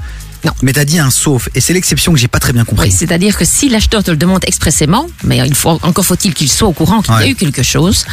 Non. 0.45 0.51
Mais 0.61 0.73
t'as 0.73 0.83
dit 0.83 0.99
un 0.99 1.09
sauf, 1.09 1.47
et 1.55 1.61
c'est 1.61 1.73
l'exception 1.73 2.11
que 2.11 2.19
j'ai 2.19 2.27
pas 2.27 2.39
très 2.39 2.51
bien 2.51 2.65
compris. 2.65 2.89
Oui, 2.89 2.95
c'est-à-dire 2.97 3.37
que 3.37 3.45
si 3.45 3.69
l'acheteur 3.69 4.03
te 4.03 4.11
le 4.11 4.17
demande 4.17 4.43
expressément, 4.45 5.07
mais 5.23 5.37
il 5.37 5.55
faut 5.55 5.79
encore 5.83 6.05
faut-il 6.05 6.33
qu'il 6.33 6.49
soit 6.49 6.67
au 6.67 6.73
courant 6.73 7.01
qu'il 7.01 7.13
y 7.13 7.17
a 7.17 7.27
eu 7.27 7.35
quelque 7.35 7.63
chose, 7.63 8.05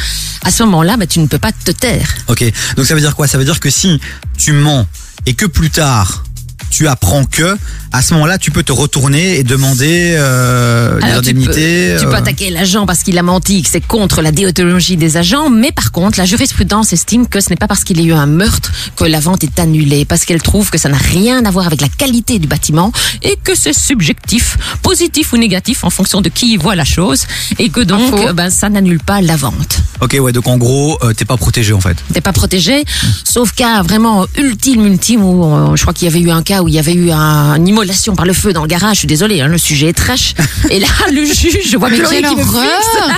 à 0.45 0.51
ce 0.51 0.63
moment-là, 0.63 0.95
bah, 0.95 1.07
tu 1.07 1.19
ne 1.19 1.27
peux 1.27 1.39
pas 1.39 1.51
te 1.51 1.71
taire. 1.71 2.07
Ok, 2.27 2.43
donc 2.77 2.85
ça 2.85 2.93
veut 2.93 3.01
dire 3.01 3.15
quoi? 3.15 3.27
Ça 3.27 3.37
veut 3.37 3.43
dire 3.43 3.59
que 3.59 3.69
si 3.69 3.99
tu 4.37 4.53
mens 4.53 4.87
et 5.25 5.33
que 5.33 5.45
plus 5.45 5.71
tard 5.71 6.23
tu 6.71 6.87
apprends 6.87 7.25
que, 7.25 7.57
à 7.91 8.01
ce 8.01 8.13
moment-là, 8.15 8.37
tu 8.37 8.49
peux 8.49 8.63
te 8.63 8.71
retourner 8.71 9.37
et 9.37 9.43
demander 9.43 10.15
euh, 10.17 10.99
Alors, 11.03 11.21
tu 11.21 11.33
peux, 11.35 11.41
tu 11.41 11.49
peux 11.51 11.59
euh, 11.59 12.13
attaquer 12.13 12.49
l'agent 12.49 12.85
parce 12.85 13.03
qu'il 13.03 13.17
a 13.17 13.23
menti, 13.23 13.61
que 13.61 13.69
c'est 13.69 13.85
contre 13.85 14.21
la 14.21 14.31
déontologie 14.31 14.97
des 14.97 15.17
agents, 15.17 15.49
mais 15.49 15.71
par 15.71 15.91
contre, 15.91 16.17
la 16.17 16.25
jurisprudence 16.25 16.93
estime 16.93 17.27
que 17.27 17.41
ce 17.41 17.49
n'est 17.49 17.57
pas 17.57 17.67
parce 17.67 17.83
qu'il 17.83 17.99
y 17.99 18.05
a 18.05 18.07
eu 18.07 18.13
un 18.13 18.25
meurtre 18.25 18.71
que 18.95 19.03
la 19.03 19.19
vente 19.19 19.43
est 19.43 19.59
annulée, 19.59 20.05
parce 20.05 20.25
qu'elle 20.25 20.41
trouve 20.41 20.69
que 20.69 20.77
ça 20.77 20.89
n'a 20.89 20.97
rien 20.97 21.45
à 21.45 21.51
voir 21.51 21.67
avec 21.67 21.81
la 21.81 21.89
qualité 21.89 22.39
du 22.39 22.47
bâtiment 22.47 22.91
et 23.21 23.37
que 23.43 23.53
c'est 23.53 23.73
subjectif, 23.73 24.57
positif 24.81 25.33
ou 25.33 25.37
négatif 25.37 25.83
en 25.83 25.89
fonction 25.89 26.21
de 26.21 26.29
qui 26.29 26.55
voit 26.57 26.75
la 26.75 26.85
chose, 26.85 27.25
et 27.59 27.69
que 27.69 27.81
donc, 27.81 28.13
euh, 28.13 28.33
ben, 28.33 28.49
ça 28.49 28.69
n'annule 28.69 28.99
pas 28.99 29.21
la 29.21 29.35
vente. 29.35 29.79
Ok, 29.99 30.17
ouais, 30.19 30.31
donc 30.31 30.47
en 30.47 30.57
gros, 30.57 30.97
euh, 31.03 31.13
t'es 31.13 31.25
pas 31.25 31.37
protégé 31.37 31.73
en 31.73 31.81
fait. 31.81 31.97
T'es 32.13 32.21
pas 32.21 32.33
protégé, 32.33 32.85
sauf 33.23 33.51
cas 33.51 33.83
vraiment 33.83 34.25
ultime, 34.37 34.85
ultime, 34.85 35.23
où 35.23 35.43
euh, 35.45 35.75
je 35.75 35.81
crois 35.81 35.93
qu'il 35.93 36.07
y 36.07 36.11
avait 36.11 36.21
eu 36.21 36.31
un 36.31 36.43
cas 36.43 36.60
où 36.63 36.67
il 36.67 36.73
y 36.73 36.79
avait 36.79 36.93
eu 36.93 37.11
un, 37.11 37.55
une 37.55 37.67
immolation 37.67 38.15
par 38.15 38.25
le 38.25 38.33
feu 38.33 38.53
dans 38.53 38.61
le 38.61 38.67
garage. 38.67 38.95
Je 38.95 38.99
suis 38.99 39.07
désolée, 39.07 39.41
hein, 39.41 39.47
le 39.47 39.57
sujet 39.57 39.87
est 39.89 39.93
trash. 39.93 40.33
Et 40.69 40.79
là, 40.79 40.87
le 41.13 41.25
juge, 41.25 41.59
je 41.69 41.77
vois 41.77 41.89
Mais 41.89 41.97
Chloé 41.99 42.21
qui 42.21 42.35
me 42.35 42.41
fixe. 42.43 43.15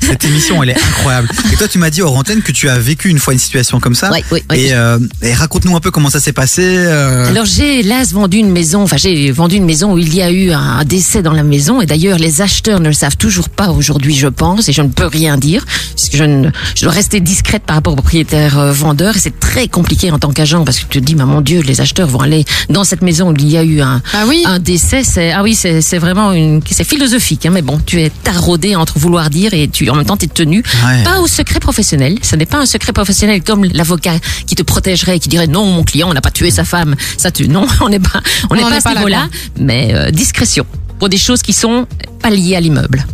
Cette 0.00 0.24
émission, 0.24 0.62
elle 0.62 0.70
est 0.70 0.76
incroyable. 0.76 1.28
Et 1.52 1.56
toi, 1.56 1.68
tu 1.68 1.78
m'as 1.78 1.90
dit 1.90 2.02
hors 2.02 2.16
antenne 2.16 2.42
que 2.42 2.52
tu 2.52 2.68
as 2.68 2.78
vécu 2.78 3.08
une 3.08 3.18
fois 3.18 3.32
une 3.32 3.38
situation 3.38 3.80
comme 3.80 3.94
ça. 3.94 4.10
Oui, 4.12 4.20
oui, 4.30 4.42
oui. 4.50 4.58
Et, 4.60 4.72
euh, 4.74 4.98
et 5.22 5.32
raconte-nous 5.34 5.76
un 5.76 5.80
peu 5.80 5.90
comment 5.90 6.10
ça 6.10 6.20
s'est 6.20 6.32
passé. 6.32 6.62
euh, 6.64 7.28
Alors 7.28 7.44
j'ai 7.46 7.80
hélas 7.80 8.12
vendu 8.12 8.38
une 8.38 8.50
maison, 8.50 8.82
enfin 8.82 8.96
j'ai 8.96 9.30
vendu 9.30 9.56
une 9.56 9.64
maison 9.64 9.92
où 9.92 9.98
il 9.98 10.14
y 10.14 10.22
a 10.22 10.30
eu 10.30 10.52
un 10.52 10.84
décès 10.84 11.22
dans 11.22 11.32
la 11.32 11.42
maison 11.42 11.80
et 11.80 11.86
d'ailleurs 11.86 12.18
les 12.18 12.40
acheteurs 12.42 12.80
ne 12.80 12.88
le 12.88 12.94
savent 12.94 13.16
toujours 13.16 13.48
pas 13.48 13.70
aujourd'hui 13.70 14.14
je 14.14 14.26
pense 14.28 14.68
et 14.68 14.72
je 14.72 14.82
ne 14.82 14.88
peux 14.88 15.06
rien 15.06 15.36
dire 15.36 15.64
puisque 15.96 16.16
je, 16.16 16.24
ne, 16.24 16.48
je 16.76 16.82
dois 16.82 16.92
rester 16.92 17.20
discrète 17.20 17.62
par 17.64 17.76
rapport 17.76 17.92
au 17.92 17.96
propriétaire 17.96 18.58
euh, 18.58 18.72
vendeur 18.72 19.16
et 19.16 19.18
c'est 19.20 19.38
très 19.40 19.68
compliqué 19.68 20.10
en 20.10 20.18
tant 20.18 20.32
qu'agent 20.32 20.64
parce 20.64 20.78
que 20.80 20.86
tu 20.88 21.00
te 21.00 21.04
dis 21.04 21.14
mais 21.14 21.24
mon 21.24 21.40
Dieu 21.40 21.60
les 21.62 21.80
acheteurs 21.80 22.08
vont 22.08 22.20
aller 22.20 22.44
dans 22.68 22.84
cette 22.84 23.02
maison 23.02 23.30
où 23.30 23.34
il 23.38 23.48
y 23.48 23.56
a 23.56 23.62
eu 23.64 23.80
un, 23.80 24.02
Ah 24.14 24.24
oui. 24.26 24.42
un 24.46 24.58
décès. 24.58 25.02
C'est 25.04 25.32
ah 25.32 25.42
oui 25.42 25.54
c'est 25.54 25.80
c'est 25.80 25.98
vraiment 25.98 26.32
une 26.32 26.60
c'est 26.70 26.84
philosophique 26.84 27.46
hein, 27.46 27.50
mais 27.52 27.62
bon 27.62 27.80
tu 27.84 28.00
es 28.00 28.10
taraudé 28.10 28.76
entre 28.76 28.98
vouloir 28.98 29.30
dire 29.30 29.54
et 29.54 29.68
tu 29.68 29.88
en 29.90 29.94
même 29.94 30.04
temps 30.06 30.16
tu 30.16 30.26
es 30.26 30.28
tenu. 30.28 30.62
Ouais. 30.86 31.02
pas 31.04 31.20
au 31.20 31.26
secret 31.26 31.60
professionnel. 31.60 32.18
Ce 32.22 32.36
n'est 32.36 32.46
pas 32.46 32.58
un 32.58 32.66
secret 32.66 32.92
professionnel 32.92 33.42
comme 33.42 33.64
l'avocat 33.64 34.14
qui 34.46 34.54
te 34.54 34.62
protégerait 34.62 35.18
qui 35.18 35.28
dirait 35.28 35.46
non 35.46 35.64
mon 35.66 35.84
client 35.84 36.12
n'a 36.12 36.20
pas 36.20 36.30
tué 36.30 36.50
sa 36.50 36.64
femme. 36.64 36.94
Ça 37.16 37.30
tu 37.30 37.48
non 37.48 37.66
on 37.80 37.88
n'est 37.88 37.98
pas 38.00 38.20
on 38.50 38.54
n'est 38.54 38.62
On 38.62 38.64
pas 38.66 38.70
n'est 38.70 38.76
à 38.76 38.80
ce 38.80 38.84
pas 38.84 38.90
là, 38.94 38.98
niveau-là. 39.00 39.28
Mais 39.58 39.92
euh, 39.94 40.10
discrétion 40.10 40.64
pour 40.98 41.08
des 41.08 41.18
choses 41.18 41.42
qui 41.42 41.52
sont 41.52 41.86
pas 42.20 42.30
liées 42.30 42.54
à 42.56 42.60
l'immeuble 42.60 43.04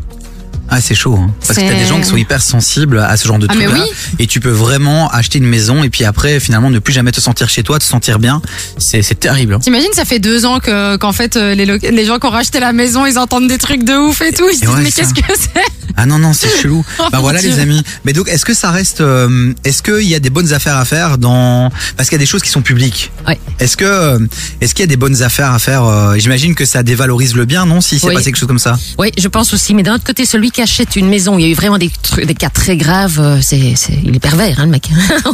Ah, 0.71 0.81
c'est 0.81 0.95
chaud. 0.95 1.17
Hein. 1.19 1.31
Parce 1.47 1.59
que 1.59 1.65
t'as 1.67 1.75
des 1.75 1.87
gens 1.87 1.99
qui 2.01 2.07
sont 2.07 2.17
hyper 2.17 2.43
sensibles 2.43 2.99
à 2.99 3.17
ce 3.17 3.27
genre 3.27 3.39
de 3.39 3.47
Ah, 3.49 3.55
trucs-là. 3.55 3.73
oui. 3.75 3.81
Et 4.19 4.27
tu 4.27 4.39
peux 4.41 4.51
vraiment 4.51 5.09
acheter 5.11 5.39
une 5.39 5.47
maison 5.47 5.83
et 5.83 5.89
puis 5.91 6.05
après, 6.05 6.41
finalement, 6.41 6.69
ne 6.71 6.79
plus 6.79 6.93
jamais 6.93 7.11
te 7.13 7.21
sentir 7.21 7.49
chez 7.49 7.63
toi, 7.63 7.79
te 7.79 7.85
sentir 7.85 8.19
bien. 8.19 8.43
C'est 8.77 9.03
c'est 9.03 9.15
terrible. 9.15 9.55
hein. 9.55 9.59
T'imagines, 9.61 9.93
ça 9.95 10.05
fait 10.05 10.19
deux 10.19 10.45
ans 10.45 10.61
que 10.61 10.97
qu'en 10.97 11.13
fait 11.13 11.37
euh, 11.37 11.55
les, 11.55 11.65
les 11.67 12.05
gens 12.05 12.19
qui 12.19 12.27
ont 12.27 12.31
racheté 12.31 12.61
la 12.61 12.73
maison, 12.73 13.07
ils 13.07 13.19
entendent 13.19 13.49
des 13.49 13.59
trucs 13.59 13.83
de 13.85 13.95
ouf 13.95 14.21
et 14.21 14.33
tout. 14.33 14.45
Ils 14.51 14.55
se 14.57 14.61
disent 14.61 14.69
ouais, 14.69 14.83
mais 14.83 14.93
qu'est-ce 14.93 15.15
que 15.15 15.21
c'est? 15.35 15.63
Ah 15.97 16.07
non, 16.07 16.19
non, 16.19 16.33
c'est 16.33 16.49
chelou. 16.61 16.85
Oh, 17.01 17.05
bah 17.13 17.19
voilà, 17.21 17.41
Dieu. 17.41 17.51
les 17.51 17.61
amis. 17.61 17.83
Mais 18.05 18.13
donc, 18.13 18.29
est-ce 18.29 18.45
que 18.45 18.55
ça 18.55 18.71
reste. 18.71 19.01
euh, 19.01 19.53
est-ce 19.65 19.83
qu'il 19.83 20.07
y 20.09 20.15
a 20.15 20.21
des 20.21 20.31
bonnes 20.31 20.53
affaires 20.53 20.77
à 20.77 20.85
faire 20.85 21.17
dans. 21.19 21.71
Parce 21.97 22.09
qu'il 22.09 22.17
y 22.17 22.21
a 22.21 22.25
des 22.25 22.27
choses 22.27 22.43
qui 22.43 22.51
sont 22.51 22.63
publiques. 22.63 23.11
Ouais. 23.27 23.39
Est-ce 23.59 23.77
que. 23.77 23.85
euh, 23.85 24.19
Est-ce 24.61 24.75
qu'il 24.75 24.83
y 24.83 24.85
a 24.85 24.89
des 24.89 24.97
bonnes 24.97 25.23
affaires 25.23 25.53
à 25.53 25.59
faire 25.59 25.85
J'imagine 26.19 26.55
que 26.55 26.65
ça 26.65 26.83
dévalorise 26.83 27.35
le 27.35 27.45
bien, 27.47 27.65
non 27.67 27.81
Si 27.81 27.99
c'est 27.99 28.07
Oui. 28.09 28.15
passé 28.15 28.27
quelque 28.27 28.37
chose 28.37 28.49
comme 28.49 28.59
ça? 28.59 28.77
oui 28.99 29.11
je 29.17 29.29
pense 29.29 29.53
aussi 29.55 29.75
mais 29.75 29.83
d'un 29.83 29.95
autre 29.95 30.05
côté 30.05 30.25
celui 30.25 30.51
qui 30.51 30.58
achète 30.63 30.97
une 30.97 31.09
maison 31.09 31.39
il 31.39 31.43
y 31.43 31.45
a 31.47 31.49
eu 31.49 31.55
vraiment 31.55 31.79
des 31.79 31.91
trucs 32.03 32.27
des 32.27 32.35
cas 32.35 32.51
très 32.51 32.77
graves 32.77 33.19
euh, 33.21 33.39
c'est 33.41 33.59
il 34.05 34.15
est 34.15 34.21
pervers 34.21 34.59
hein, 34.61 34.65
le 34.67 34.71
mec 34.73 34.89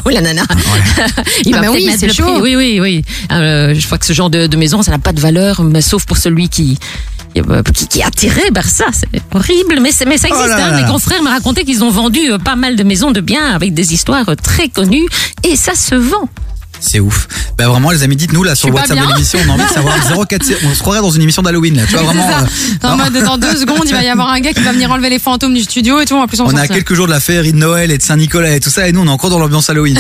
ou 0.04 0.08
la 0.08 0.20
nana 0.20 0.42
il 1.44 1.54
Ah, 1.54 1.60
mais 1.60 1.66
peut-être 1.68 1.74
oui, 1.74 1.86
mettre 1.86 2.00
c'est 2.00 2.06
le 2.06 2.12
chaud. 2.12 2.40
prix. 2.40 2.42
oui 2.42 2.56
oui 2.56 2.80
oui 2.80 3.04
Euh, 3.32 3.74
je 3.76 3.84
crois 3.86 3.98
que 3.98 4.06
ce 4.06 4.12
genre 4.12 4.30
de, 4.30 4.46
de 4.46 4.56
maison 4.56 4.82
ça 4.82 4.90
n'a 4.90 4.98
pas 4.98 5.12
de 5.12 5.20
valeur 5.20 5.62
mais 5.62 5.80
sauf 5.82 6.04
pour 6.06 6.16
celui 6.18 6.48
qui 6.48 6.78
qui, 7.74 7.88
qui 7.88 7.98
est 7.98 8.04
attiré 8.04 8.42
par 8.54 8.64
ça, 8.64 8.84
c'est 8.92 9.08
horrible, 9.34 9.80
mais, 9.82 9.90
c'est- 9.90 10.04
mais 10.04 10.18
ça 10.18 10.28
Oh 10.30 10.34
existe. 10.36 10.50
là 10.50 10.56
là 10.56 10.66
hein. 10.66 10.70
là. 10.70 10.82
Mes 10.82 10.88
confrères 10.88 11.20
me 11.20 11.28
racontaient 11.28 11.64
qu'ils 11.64 11.82
ont 11.82 11.90
vendu 11.90 12.20
euh, 12.30 12.38
pas 12.38 12.54
mal 12.54 12.76
de 12.76 12.84
maisons 12.84 13.10
de 13.10 13.20
biens 13.20 13.46
avec 13.52 13.74
des 13.74 13.92
histoires 13.92 14.28
euh, 14.28 14.36
très 14.36 14.68
connues, 14.68 15.04
et 15.42 15.56
ça 15.56 15.74
se 15.74 15.96
vend. 15.96 16.28
C'est 16.86 17.00
ouf. 17.00 17.26
Bah 17.56 17.68
vraiment, 17.68 17.90
les 17.90 18.02
amis, 18.02 18.16
dites-nous 18.16 18.42
là 18.42 18.54
sur 18.54 18.68
le 18.68 18.74
WhatsApp 18.74 18.98
de 18.98 19.06
l'émission, 19.12 19.38
on 19.46 19.50
a 19.50 19.54
envie 19.54 19.64
de 19.64 19.68
savoir 19.70 19.96
04. 20.28 20.52
On 20.70 20.74
se 20.74 20.80
croirait 20.80 21.00
dans 21.00 21.10
une 21.10 21.22
émission 21.22 21.42
d'Halloween 21.42 21.76
là. 21.76 21.82
Tu 21.86 21.92
vois 21.94 22.02
vraiment. 22.02 22.28
Euh, 22.28 22.88
En 22.88 22.96
mode 22.96 23.12
dans 23.24 23.38
deux 23.38 23.56
secondes, 23.56 23.84
il 23.86 23.92
va 23.92 24.02
y 24.02 24.08
avoir 24.08 24.28
un 24.30 24.40
gars 24.40 24.52
qui 24.52 24.60
va 24.62 24.72
venir 24.72 24.90
enlever 24.90 25.08
les 25.10 25.18
fantômes 25.18 25.54
du 25.54 25.62
studio 25.62 26.00
et 26.00 26.04
tout. 26.06 26.16
En 26.16 26.26
plus, 26.26 26.40
on, 26.40 26.44
On 26.46 26.50
sort. 26.50 26.66
quelques 26.68 26.94
jours 26.94 27.06
de 27.06 27.12
la 27.12 27.20
féerie 27.20 27.52
de 27.52 27.58
Noël 27.58 27.90
et 27.90 27.98
de 27.98 28.02
Saint-Nicolas 28.02 28.54
et 28.56 28.60
tout 28.60 28.70
ça, 28.70 28.86
et 28.88 28.92
nous 28.92 29.00
on 29.00 29.06
est 29.06 29.10
encore 29.10 29.30
dans 29.30 29.38
l'ambiance 29.38 29.70
Halloween. 29.70 29.98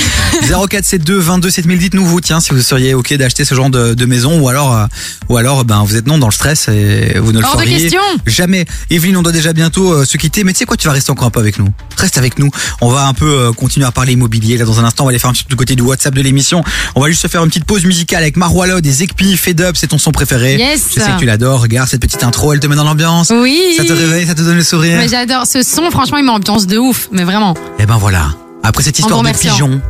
0472 0.48 1.24
22 1.24 1.50
7000, 1.50 1.78
dites-nous 1.78 2.04
vous, 2.06 2.20
tiens, 2.20 2.40
si 2.40 2.52
vous 2.52 2.60
seriez 2.60 2.94
ok 2.94 3.14
d'acheter 3.14 3.44
ce 3.44 3.54
genre 3.54 3.70
de, 3.70 3.94
de 3.94 4.06
maison, 4.06 4.40
ou 4.40 4.48
alors, 4.48 4.76
euh, 4.76 4.86
ou 5.28 5.36
alors, 5.36 5.64
ben 5.64 5.82
vous 5.84 5.96
êtes 5.96 6.06
non 6.06 6.18
dans 6.18 6.28
le 6.28 6.32
stress 6.32 6.68
et 6.68 7.18
vous 7.18 7.32
ne 7.32 7.38
le 7.40 7.44
Hors 7.44 7.56
de 7.56 7.62
feriez 7.62 7.80
question. 7.82 8.00
jamais. 8.26 8.64
Evelyne, 8.90 9.16
on 9.16 9.22
doit 9.22 9.32
déjà 9.32 9.52
bientôt 9.52 9.92
euh, 9.92 10.04
se 10.04 10.16
quitter, 10.16 10.44
mais 10.44 10.52
tu 10.52 10.58
sais 10.58 10.64
quoi, 10.64 10.76
tu 10.76 10.86
vas 10.88 10.92
rester 10.94 11.10
encore 11.10 11.26
un 11.26 11.30
peu 11.30 11.40
avec 11.40 11.58
nous. 11.58 11.68
Reste 11.96 12.18
avec 12.18 12.38
nous. 12.38 12.50
On 12.80 12.90
va 12.90 13.06
un 13.06 13.14
peu 13.14 13.52
continuer 13.52 13.86
à 13.86 13.92
parler 13.92 14.12
immobilier 14.12 14.58
là 14.58 14.64
dans 14.64 14.80
un 14.80 14.84
instant. 14.84 15.04
On 15.04 15.06
va 15.06 15.10
aller 15.10 15.18
faire 15.18 15.30
un 15.30 15.32
petit 15.32 15.44
du 15.48 15.56
côté 15.56 15.76
du 15.76 15.82
WhatsApp 15.82 16.14
de 16.14 16.20
l'émission. 16.22 16.62
On 16.94 17.00
va 17.00 17.08
juste 17.08 17.22
se 17.22 17.28
faire 17.28 17.42
une 17.42 17.48
petite 17.48 17.64
pause 17.64 17.84
musicale 17.84 18.22
avec 18.22 18.36
Marwalo 18.36 18.80
des 18.80 18.90
Zekpi, 18.90 19.36
Fed 19.36 19.60
Up, 19.60 19.76
c'est 19.78 19.88
ton 19.88 19.98
son 19.98 20.12
préféré. 20.12 20.56
Yes. 20.56 20.90
Je 20.94 21.00
sais 21.00 21.10
que 21.10 21.18
tu 21.18 21.26
l'adores. 21.26 21.62
Regarde 21.62 21.88
cette 21.88 22.00
petite 22.00 22.22
intro, 22.22 22.52
elle 22.52 22.60
te 22.60 22.66
met 22.66 22.76
dans 22.76 22.84
l'ambiance. 22.84 23.32
Oui. 23.34 23.74
Ça 23.76 23.84
te 23.84 23.92
réveille, 23.92 24.26
ça 24.26 24.34
te 24.34 24.42
donne 24.42 24.56
le 24.56 24.64
sourire. 24.64 24.98
Mais 24.98 25.08
j'adore 25.08 25.46
ce 25.46 25.62
son. 25.62 25.90
Franchement, 25.90 26.18
il 26.18 26.24
m'ambiance 26.24 26.66
de 26.66 26.78
ouf. 26.78 27.08
Mais 27.12 27.24
vraiment. 27.24 27.54
Et 27.78 27.86
ben 27.86 27.96
voilà. 27.96 28.34
Après 28.62 28.82
cette 28.82 28.98
histoire 28.98 29.22
de 29.22 29.30
pigeon, 29.30 29.80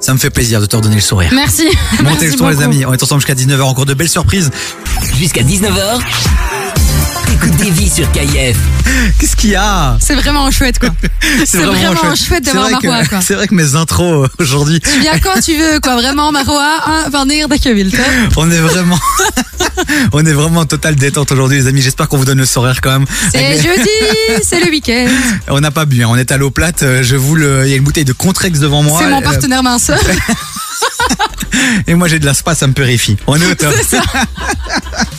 ça 0.00 0.12
me 0.12 0.18
fait 0.18 0.30
plaisir 0.30 0.60
de 0.60 0.66
te 0.66 0.76
redonner 0.76 0.96
le 0.96 1.00
sourire. 1.00 1.30
Merci. 1.34 1.64
Montez 2.02 2.26
le 2.26 2.30
Merci 2.30 2.38
son 2.38 2.48
les 2.48 2.62
amis, 2.62 2.84
on 2.86 2.92
est 2.92 3.02
ensemble 3.02 3.20
jusqu'à 3.20 3.34
19h, 3.34 3.62
encore 3.62 3.86
de 3.86 3.94
belles 3.94 4.08
surprises. 4.08 4.50
Jusqu'à 5.18 5.42
19h, 5.42 6.00
t'écoutes 7.34 7.56
des 7.56 7.70
vies 7.70 7.90
sur 7.90 8.10
KIF. 8.12 8.56
Qu'est-ce 9.18 9.34
qu'il 9.34 9.50
y 9.50 9.56
a? 9.56 9.96
C'est 10.00 10.14
vraiment 10.14 10.50
chouette, 10.52 10.78
quoi. 10.78 10.90
C'est 11.44 11.58
vraiment 11.58 12.14
chouette 12.14 12.44
d'avoir 12.44 12.66
C'est 12.66 12.72
vrai 12.74 12.80
que- 12.80 12.86
Marois, 12.86 13.04
quoi. 13.06 13.20
C'est 13.20 13.34
vrai 13.34 13.48
que 13.48 13.54
mes 13.54 13.74
intros 13.74 14.26
euh, 14.26 14.28
aujourd'hui, 14.38 14.80
Tu 14.80 15.00
viens 15.00 15.18
quand 15.18 15.40
tu 15.40 15.56
veux, 15.56 15.80
quoi. 15.80 15.96
Vraiment, 15.96 16.30
Marois, 16.30 16.76
hein, 16.86 17.04
tu 17.60 17.74
veux. 17.74 17.86
on 18.36 18.50
est 18.50 18.58
vraiment, 18.58 18.98
on 20.12 20.24
est 20.24 20.32
vraiment 20.32 20.60
en 20.60 20.64
totale 20.66 20.94
détente 20.94 21.32
aujourd'hui 21.32 21.58
les 21.58 21.66
amis. 21.66 21.82
J'espère 21.82 22.08
qu'on 22.08 22.18
vous 22.18 22.24
donne 22.24 22.38
le 22.38 22.46
sourire 22.46 22.80
quand 22.80 22.92
même. 22.92 23.06
C'est 23.32 23.56
jeudi, 23.56 23.88
c'est 24.42 24.60
le 24.60 24.70
week-end. 24.70 25.08
On 25.48 25.60
n'a 25.60 25.70
pas 25.72 25.86
bu, 25.86 26.04
hein. 26.04 26.08
on 26.10 26.16
est 26.16 26.30
à 26.30 26.36
l'eau 26.36 26.50
plate. 26.50 26.82
euh, 26.84 27.02
Je 27.02 27.16
vous 27.16 27.34
le, 27.34 27.64
il 27.64 27.70
y 27.70 27.74
a 27.74 27.76
une 27.76 27.84
bouteille 27.84 28.04
de 28.04 28.12
Contrex 28.12 28.60
devant 28.60 28.82
moi. 28.82 29.00
C'est 29.02 29.10
mon 29.10 29.18
euh, 29.20 29.22
partenaire 29.24 29.62
minceur. 29.62 29.98
Et 31.86 31.94
moi 31.94 32.08
j'ai 32.08 32.18
de 32.18 32.26
la 32.26 32.34
spa, 32.34 32.54
ça 32.54 32.66
me 32.66 32.72
purifie. 32.72 33.16
On 33.26 33.40
est 33.40 33.46
au 33.46 33.54
top. 33.54 33.74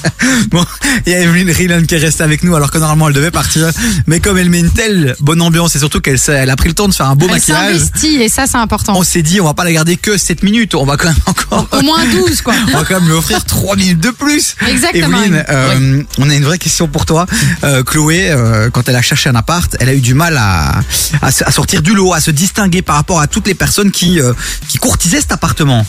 Bon, 0.50 0.63
il 1.05 1.12
y 1.12 1.15
a 1.15 1.19
Evelyn 1.21 1.51
Rielan 1.51 1.83
qui 1.83 1.95
est 1.95 2.00
restée 2.00 2.24
avec 2.24 2.43
nous 2.43 2.55
alors 2.55 2.71
que 2.71 2.77
normalement 2.77 3.07
elle 3.07 3.13
devait 3.13 3.31
partir. 3.31 3.69
Mais 4.07 4.19
comme 4.19 4.38
elle 4.38 4.50
met 4.50 4.59
une 4.59 4.69
telle 4.71 5.15
bonne 5.19 5.41
ambiance 5.41 5.75
et 5.75 5.79
surtout 5.79 6.00
qu'elle 6.01 6.19
elle 6.27 6.50
a 6.50 6.55
pris 6.55 6.69
le 6.69 6.75
temps 6.75 6.88
de 6.88 6.93
faire 6.93 7.07
un 7.07 7.15
beau 7.15 7.25
Elle 7.27 7.33
maquillage, 7.35 7.77
s'investit 7.79 8.15
et 8.21 8.29
ça, 8.29 8.45
c'est 8.47 8.57
important. 8.57 8.93
on 8.97 9.03
s'est 9.03 9.21
dit 9.21 9.39
on 9.41 9.45
va 9.45 9.53
pas 9.53 9.63
la 9.63 9.71
garder 9.74 9.97
que 9.97 10.17
7 10.17 10.43
minutes, 10.43 10.75
on 10.75 10.85
va 10.85 10.97
quand 10.97 11.07
même 11.07 11.15
encore... 11.25 11.67
Au 11.71 11.81
moins 11.81 12.05
12, 12.05 12.41
quoi. 12.41 12.53
On 12.74 12.77
va 12.77 12.83
quand 12.85 13.00
même 13.00 13.09
lui 13.09 13.15
offrir 13.15 13.43
3 13.43 13.75
minutes 13.75 14.00
de 14.00 14.09
plus. 14.12 14.55
Exactement. 14.67 15.17
Evelyne, 15.17 15.43
euh, 15.50 16.03
on 16.17 16.29
a 16.29 16.33
une 16.35 16.43
vraie 16.43 16.57
question 16.57 16.88
pour 16.88 17.05
toi. 17.05 17.25
Euh, 17.63 17.83
Chloé, 17.83 18.29
euh, 18.29 18.69
quand 18.69 18.88
elle 18.89 18.95
a 18.95 19.01
cherché 19.01 19.29
un 19.29 19.35
appart, 19.35 19.75
elle 19.79 19.89
a 19.89 19.93
eu 19.93 20.01
du 20.01 20.13
mal 20.13 20.38
à, 20.38 20.79
à, 21.21 21.31
se- 21.31 21.43
à 21.43 21.51
sortir 21.51 21.81
du 21.81 21.93
lot, 21.95 22.13
à 22.13 22.19
se 22.21 22.31
distinguer 22.31 22.81
par 22.81 22.95
rapport 22.95 23.19
à 23.19 23.27
toutes 23.27 23.47
les 23.47 23.55
personnes 23.55 23.91
qui, 23.91 24.19
euh, 24.19 24.33
qui 24.67 24.77
courtisaient 24.77 25.21
cet 25.21 25.31
appartement. 25.31 25.85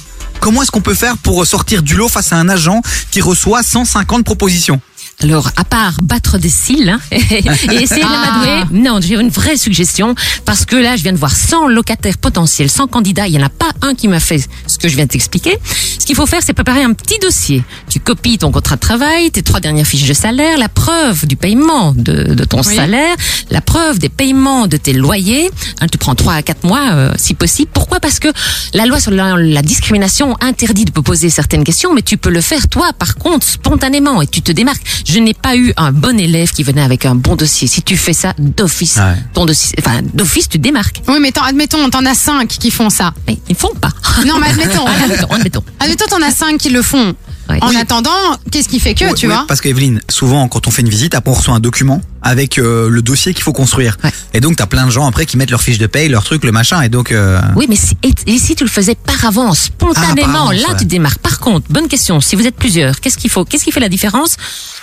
Comment 0.46 0.62
est-ce 0.62 0.70
qu'on 0.70 0.80
peut 0.80 0.94
faire 0.94 1.16
pour 1.18 1.44
sortir 1.44 1.82
du 1.82 1.96
lot 1.96 2.06
face 2.06 2.32
à 2.32 2.36
un 2.36 2.48
agent 2.48 2.80
qui 3.10 3.20
reçoit 3.20 3.64
150 3.64 4.24
propositions 4.24 4.80
Alors, 5.24 5.50
à 5.56 5.64
part 5.64 5.94
battre 6.04 6.38
des 6.38 6.48
cils 6.50 6.88
hein, 6.88 7.00
et, 7.10 7.16
et 7.72 7.82
essayer 7.82 8.02
de 8.02 8.06
Ah. 8.08 8.38
m'adouer, 8.62 8.80
non, 8.80 9.00
j'ai 9.02 9.14
une 9.16 9.28
vraie 9.28 9.56
suggestion 9.56 10.14
parce 10.44 10.64
que 10.64 10.76
là, 10.76 10.94
je 10.94 11.02
viens 11.02 11.12
de 11.12 11.18
voir 11.18 11.32
100 11.34 11.66
locataires 11.66 12.16
potentiels, 12.18 12.70
100 12.70 12.86
candidats. 12.86 13.26
Il 13.26 13.32
n'y 13.36 13.42
en 13.42 13.46
a 13.46 13.50
pas 13.50 13.70
un 13.82 13.96
qui 13.96 14.06
m'a 14.06 14.20
fait 14.20 14.46
ce 14.68 14.78
que 14.78 14.86
je 14.86 14.94
viens 14.94 15.06
de 15.06 15.10
t'expliquer. 15.10 15.58
Ce 15.98 16.06
qu'il 16.06 16.14
faut 16.14 16.26
faire, 16.26 16.42
c'est 16.44 16.52
préparer 16.52 16.84
un 16.84 16.92
petit 16.92 17.18
dossier. 17.18 17.64
Tu 17.90 17.98
copies 17.98 18.38
ton 18.38 18.52
contrat 18.52 18.76
de 18.76 18.80
travail, 18.80 19.32
tes 19.32 19.42
trois 19.42 19.58
dernières 19.58 19.86
fiches 19.86 20.06
de 20.06 20.14
salaire, 20.14 20.58
la 20.58 20.68
preuve 20.68 21.26
du 21.26 21.34
paiement 21.34 21.90
de, 21.92 22.34
de 22.34 22.44
ton 22.44 22.60
Oui. 22.64 22.76
salaire, 22.76 23.16
la 23.50 23.60
preuve 23.62 23.98
des 23.98 24.10
paiements 24.10 24.68
de 24.68 24.76
tes 24.76 24.92
loyers. 24.92 25.50
Hein, 25.80 25.86
tu 25.90 25.98
prends 25.98 26.14
trois 26.14 26.34
à 26.34 26.42
quatre 26.42 26.62
mois, 26.62 26.90
euh, 26.92 27.12
si 27.18 27.34
possible. 27.34 27.70
Pourquoi 27.96 28.10
Parce 28.10 28.18
que 28.18 28.28
la 28.76 28.84
loi 28.84 29.00
sur 29.00 29.10
la, 29.10 29.36
la 29.36 29.62
discrimination 29.62 30.36
interdit 30.40 30.84
de 30.84 30.90
poser 30.90 31.30
certaines 31.30 31.64
questions, 31.64 31.94
mais 31.94 32.02
tu 32.02 32.18
peux 32.18 32.28
le 32.30 32.40
faire 32.42 32.68
toi, 32.68 32.90
par 32.98 33.16
contre, 33.16 33.46
spontanément, 33.46 34.20
et 34.20 34.26
tu 34.26 34.42
te 34.42 34.52
démarques. 34.52 34.82
Je 35.06 35.18
n'ai 35.18 35.32
pas 35.34 35.56
eu 35.56 35.72
un 35.78 35.92
bon 35.92 36.18
élève 36.20 36.50
qui 36.52 36.62
venait 36.62 36.82
avec 36.82 37.06
un 37.06 37.14
bon 37.14 37.36
dossier. 37.36 37.66
Si 37.68 37.80
tu 37.82 37.96
fais 37.96 38.12
ça 38.12 38.34
d'office, 38.38 38.96
Ouais. 38.96 39.14
ton 39.32 39.46
dossier, 39.46 39.76
enfin 39.78 40.00
d'office, 40.12 40.48
tu 40.48 40.58
te 40.58 40.62
démarques. 40.62 41.00
Oui, 41.08 41.16
mais 41.20 41.32
admettons, 41.42 41.88
t'en 41.88 42.04
as 42.04 42.14
5 42.14 42.48
qui 42.48 42.70
font 42.70 42.90
ça. 42.90 43.14
Mais 43.26 43.38
ils 43.48 43.56
font 43.56 43.74
pas. 43.80 43.90
Non, 44.26 44.38
mais 44.40 44.48
admettons. 44.48 44.84
admettons, 45.04 45.28
admettons. 45.32 45.64
Admettons, 45.80 46.06
t'en 46.10 46.22
as 46.22 46.32
5 46.32 46.58
qui 46.58 46.68
le 46.70 46.82
font. 46.82 47.14
Ouais. 47.48 47.58
En 47.62 47.68
Oui. 47.68 47.76
attendant, 47.76 48.10
qu'est-ce 48.50 48.68
qui 48.68 48.80
fait 48.80 48.94
que, 48.94 49.04
Oui, 49.04 49.14
tu 49.14 49.26
oui, 49.26 49.32
vois? 49.32 49.44
Parce 49.46 49.60
qu'Evelyne, 49.60 50.00
souvent 50.10 50.48
quand 50.48 50.66
on 50.66 50.70
fait 50.72 50.82
une 50.82 50.88
visite, 50.88 51.14
après 51.14 51.30
on 51.30 51.34
reçoit 51.34 51.54
un 51.54 51.60
document 51.60 52.02
avec 52.26 52.58
euh, 52.58 52.88
le 52.90 53.02
dossier 53.02 53.32
qu'il 53.34 53.42
faut 53.44 53.52
construire. 53.52 53.96
Ouais. 54.04 54.10
Et 54.34 54.40
donc 54.40 54.56
t'as 54.56 54.66
plein 54.66 54.84
de 54.86 54.90
gens 54.90 55.06
après 55.06 55.26
qui 55.26 55.36
mettent 55.36 55.50
leur 55.52 55.62
fiche 55.62 55.78
de 55.78 55.86
paye, 55.86 56.08
leur 56.08 56.24
truc, 56.24 56.44
le 56.44 56.52
machin, 56.52 56.82
et 56.82 56.88
donc... 56.88 57.12
euh, 57.12 57.40
Oui, 57.54 57.66
mais 57.68 57.76
si, 57.76 57.96
et, 58.02 58.12
et 58.26 58.38
si 58.38 58.54
tu 58.56 58.64
le 58.64 58.70
faisais 58.70 58.94
par 58.96 59.24
avance, 59.24 59.60
spontanément, 59.62 60.12
Ah, 60.12 60.14
par 60.32 60.40
avance, 60.48 60.62
là 60.62 60.68
ouais. 60.70 60.76
tu 60.78 60.84
démarres. 60.84 61.18
Par 61.20 61.38
contre, 61.38 61.66
bonne 61.70 61.88
question, 61.88 62.20
si 62.20 62.34
vous 62.36 62.46
êtes 62.46 62.56
plusieurs, 62.56 63.00
qu'est-ce 63.00 63.16
qu'il 63.18 63.30
faut 63.30 63.44
Qu'est-ce 63.44 63.64
qui 63.64 63.70
fait 63.72 63.80
la 63.80 63.88
différence? 63.88 64.36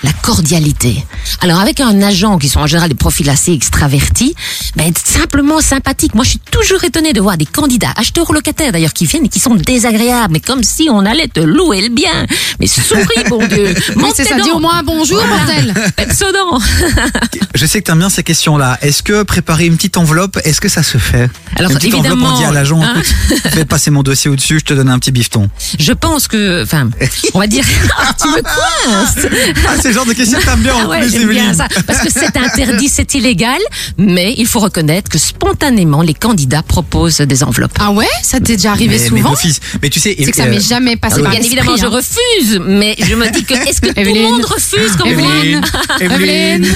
La 0.04 0.14
cordialité. 0.14 1.06
Alors 1.42 1.60
avec 1.60 1.80
un 1.82 2.02
agent 2.02 2.38
qui 2.38 2.50
sont 2.50 2.60
en 2.62 2.68
général 2.68 2.90
des 2.90 2.96
profils 2.96 3.30
assez 3.30 3.52
extravertis, 3.52 4.36
ben 4.76 4.88
être 4.88 5.06
simplement 5.06 5.60
sympathique. 5.62 6.16
Moi, 6.16 6.24
je 6.24 6.32
suis 6.32 6.40
toujours 6.52 6.84
étonnée 6.84 7.14
de 7.14 7.22
voir 7.22 7.38
des 7.38 7.46
candidats, 7.46 7.94
acheteurs 7.96 8.30
ou 8.30 8.34
locataires 8.34 8.72
d'ailleurs, 8.72 8.94
qui 8.94 9.06
viennent 9.06 9.26
et 9.26 9.30
qui 9.30 9.40
sont 9.40 9.56
désagréables, 9.56 10.34
mais 10.34 10.40
comme 10.40 10.64
si 10.64 10.88
on 10.90 11.06
allait 11.06 11.28
te 11.28 11.40
louer 11.40 11.82
le 11.82 11.90
bien. 11.94 12.26
Mais 12.60 12.68
souris, 12.68 13.06
bon 13.30 13.46
Dieu. 13.48 13.74
Oui, 13.96 14.10
c'est 14.16 14.24
ça. 14.26 14.40
Dis 14.40 14.52
au 14.52 14.60
moins 14.60 14.80
un 14.80 14.84
bonjour, 14.84 15.22
bordel. 15.26 15.74
Pepsodent. 15.96 16.60
Je 17.56 17.66
sais 17.66 17.82
que 17.82 17.86
t'aimes 17.86 18.00
bien 18.00 18.10
ces 18.10 18.24
questions-là. 18.24 18.78
Est-ce 18.82 19.04
que 19.04 19.24
préparer 19.24 19.66
une 19.66 19.76
petite 19.76 19.98
enveloppe, 19.98 20.40
est-ce 20.44 20.60
que 20.62 20.70
ça 20.70 20.84
se 20.84 20.98
fait 20.98 21.30
Alors, 21.56 21.72
Une 21.72 21.78
petite 21.78 21.94
enveloppe, 21.94 22.14
évidemment, 22.14 22.36
on 22.36 22.40
dit 22.40 22.46
à 22.46 22.52
l'agent, 22.52 22.82
hein. 22.82 22.94
écoute, 22.96 23.52
fais 23.54 23.66
passer 23.66 23.92
mon 23.92 24.04
dossier 24.04 24.30
au-dessus, 24.30 24.60
je 24.60 24.66
te 24.66 24.74
donne 24.74 24.90
un 24.90 25.00
petit 25.00 25.12
bifton. 25.12 25.50
Je 25.80 25.94
pense 25.94 26.28
que, 26.28 26.64
enfin, 26.64 26.90
on 27.34 27.40
va 27.40 27.48
dire, 27.48 27.64
tu 28.22 28.28
me 28.30 28.42
coinces. 28.42 29.28
Ah, 29.68 29.76
c'est 29.82 29.90
le 29.90 29.94
genre 29.94 30.06
de 30.06 30.14
questions 30.14 30.40
que 30.40 30.46
t'aimes 30.46 30.60
bien 30.62 30.74
en 30.76 30.82
Ah 30.84 30.88
ouais, 30.90 31.00
plus, 31.02 31.12
j'aime 31.12 31.30
bien 31.30 31.44
Evelyne. 31.52 31.54
ça. 31.56 31.68
Parce 31.86 32.00
que 32.00 32.10
c'est 32.12 32.36
interdit, 32.38 32.90
c'est 32.90 33.14
illégal, 33.14 33.60
mais 33.98 34.34
il 34.38 34.48
faut 34.48 34.60
reconnaître 34.60 35.10
que 35.10 35.18
spontanément, 35.18 36.02
les 36.02 36.14
candidats 36.14 36.64
proposent 36.64 37.18
des 37.20 37.44
enveloppes. 37.44 37.78
Ah 37.80 37.92
ouais? 37.92 38.08
Ça 38.24 38.40
t'est 38.40 38.56
déjà 38.56 38.72
arrivé 38.72 38.98
Mais, 38.98 39.10
mais 39.12 39.18
souvent? 39.20 39.30
d'office. 39.32 39.60
Mais 39.82 39.90
tu 39.90 40.00
sais, 40.00 40.16
C'est 40.18 40.32
que 40.32 40.38
ça 40.38 40.44
euh, 40.44 40.50
m'est 40.50 40.60
jamais 40.68 40.96
passé 40.98 41.18
ah 41.20 41.24
par 41.24 41.32
Bien 41.32 41.40
l'esprit, 41.40 41.58
évidemment, 41.60 41.78
je 41.78 41.86
hein. 41.86 41.90
refuse, 41.90 42.60
mais 42.66 42.96
je 43.00 43.16
me 43.16 43.30
dis 43.32 43.44
que 43.44 43.54
est-ce 43.54 43.82
que 43.82 43.88
tout 43.88 43.94
le 43.96 44.02
Evelyne. 44.02 44.24
monde 44.32 44.46
refuse 44.46 44.96
comme 44.98 45.14
moi? 45.14 45.32
Evelyne, 45.44 45.62
Evelyne. 46.00 46.68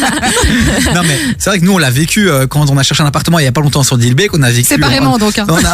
non 0.94 1.02
mais 1.02 1.18
c'est 1.38 1.50
vrai 1.50 1.58
que 1.60 1.64
nous 1.64 1.72
on 1.72 1.78
l'a 1.78 1.90
vécu 1.90 2.28
euh, 2.28 2.46
quand 2.46 2.70
on 2.70 2.76
a 2.78 2.82
cherché 2.82 3.02
un 3.02 3.06
appartement 3.06 3.38
il 3.38 3.44
y 3.44 3.48
a 3.48 3.52
pas 3.52 3.60
longtemps 3.60 3.82
sur 3.82 3.98
Dilbeek, 3.98 4.34
on 4.34 4.42
a 4.42 4.50
vécu 4.50 4.68
Séparément, 4.68 5.14
on, 5.14 5.18
donc, 5.18 5.38
hein. 5.38 5.46
On 5.48 5.56
a, 5.56 5.72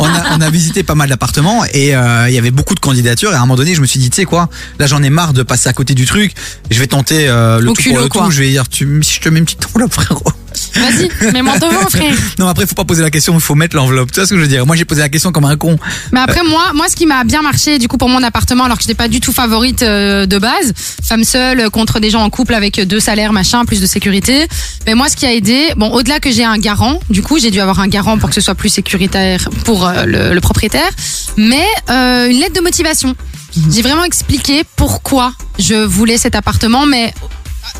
on 0.00 0.04
a 0.06 0.24
on 0.36 0.40
a 0.40 0.50
visité 0.50 0.82
pas 0.82 0.94
mal 0.94 1.08
d'appartements 1.08 1.64
et 1.72 1.94
euh, 1.94 2.28
il 2.28 2.34
y 2.34 2.38
avait 2.38 2.50
beaucoup 2.50 2.74
de 2.74 2.80
candidatures 2.80 3.32
et 3.32 3.34
à 3.34 3.38
un 3.38 3.40
moment 3.40 3.56
donné 3.56 3.74
je 3.74 3.80
me 3.80 3.86
suis 3.86 4.00
dit 4.00 4.10
tu 4.10 4.16
sais 4.16 4.24
quoi 4.24 4.48
là 4.78 4.86
j'en 4.86 5.02
ai 5.02 5.10
marre 5.10 5.32
de 5.32 5.42
passer 5.42 5.68
à 5.68 5.72
côté 5.72 5.94
du 5.94 6.06
truc 6.06 6.34
je 6.70 6.78
vais 6.78 6.86
tenter 6.86 7.28
euh, 7.28 7.60
le 7.60 7.70
Au 7.70 7.74
tout 7.74 7.82
pour 7.82 7.98
le 7.98 8.08
quoi. 8.08 8.24
tout 8.24 8.30
je 8.30 8.40
vais 8.40 8.50
dire 8.50 8.68
tu 8.68 9.00
si 9.02 9.14
je 9.14 9.20
te 9.20 9.28
mets 9.28 9.38
une 9.38 9.44
petite 9.44 9.66
enveloppe 9.74 9.92
frérot 9.92 10.22
Vas-y, 10.74 11.32
mets-moi 11.32 11.58
devant, 11.58 11.88
frère. 11.90 12.14
non 12.38 12.46
après 12.48 12.66
faut 12.66 12.74
pas 12.74 12.84
poser 12.84 13.02
la 13.02 13.10
question 13.10 13.34
il 13.34 13.40
faut 13.40 13.54
mettre 13.54 13.76
l'enveloppe 13.76 14.10
tu 14.12 14.20
vois 14.20 14.26
ce 14.26 14.30
que 14.30 14.36
je 14.36 14.42
veux 14.42 14.48
dire? 14.48 14.66
Moi 14.66 14.76
j'ai 14.76 14.84
posé 14.84 15.00
la 15.00 15.08
question 15.08 15.32
comme 15.32 15.44
un 15.44 15.56
con 15.56 15.78
Mais 16.12 16.20
après 16.20 16.42
moi, 16.48 16.72
moi 16.74 16.86
ce 16.88 16.96
qui 16.96 17.06
m'a 17.06 17.24
bien 17.24 17.42
marché 17.42 17.78
du 17.78 17.88
coup 17.88 17.98
pour 17.98 18.08
mon 18.08 18.22
appartement 18.22 18.64
alors 18.64 18.76
que 18.76 18.82
j'étais 18.82 18.94
pas 18.94 19.08
du 19.08 19.20
tout 19.20 19.32
favorite 19.32 19.82
euh, 19.82 20.26
de 20.26 20.38
base, 20.38 20.72
femme 21.02 21.24
seule 21.24 21.60
euh, 21.60 21.70
contre 21.70 22.00
des 22.00 22.10
gens 22.10 22.22
en 22.22 22.30
couple 22.30 22.54
avec 22.54 22.80
deux 22.80 23.00
salaires 23.00 23.32
machin, 23.32 23.64
plus 23.64 23.80
de 23.80 23.86
sécurité. 23.86 24.46
Mais 24.86 24.94
moi 24.94 25.08
ce 25.08 25.16
qui 25.16 25.26
a 25.26 25.32
aidé, 25.32 25.72
bon 25.76 25.90
au-delà 25.90 26.20
que 26.20 26.30
j'ai 26.30 26.44
un 26.44 26.58
garant, 26.58 26.98
du 27.10 27.22
coup 27.22 27.38
j'ai 27.38 27.50
dû 27.50 27.60
avoir 27.60 27.80
un 27.80 27.88
garant 27.88 28.18
pour 28.18 28.28
que 28.28 28.34
ce 28.34 28.40
soit 28.40 28.54
plus 28.54 28.68
sécuritaire 28.68 29.48
pour 29.64 29.86
euh, 29.86 30.04
le, 30.04 30.34
le 30.34 30.40
propriétaire, 30.40 30.90
mais 31.36 31.64
euh, 31.90 32.28
une 32.28 32.38
lettre 32.38 32.54
de 32.54 32.60
motivation. 32.60 33.14
J'ai 33.70 33.82
vraiment 33.82 34.04
expliqué 34.04 34.62
pourquoi 34.76 35.32
je 35.58 35.74
voulais 35.76 36.18
cet 36.18 36.34
appartement, 36.34 36.86
mais 36.86 37.14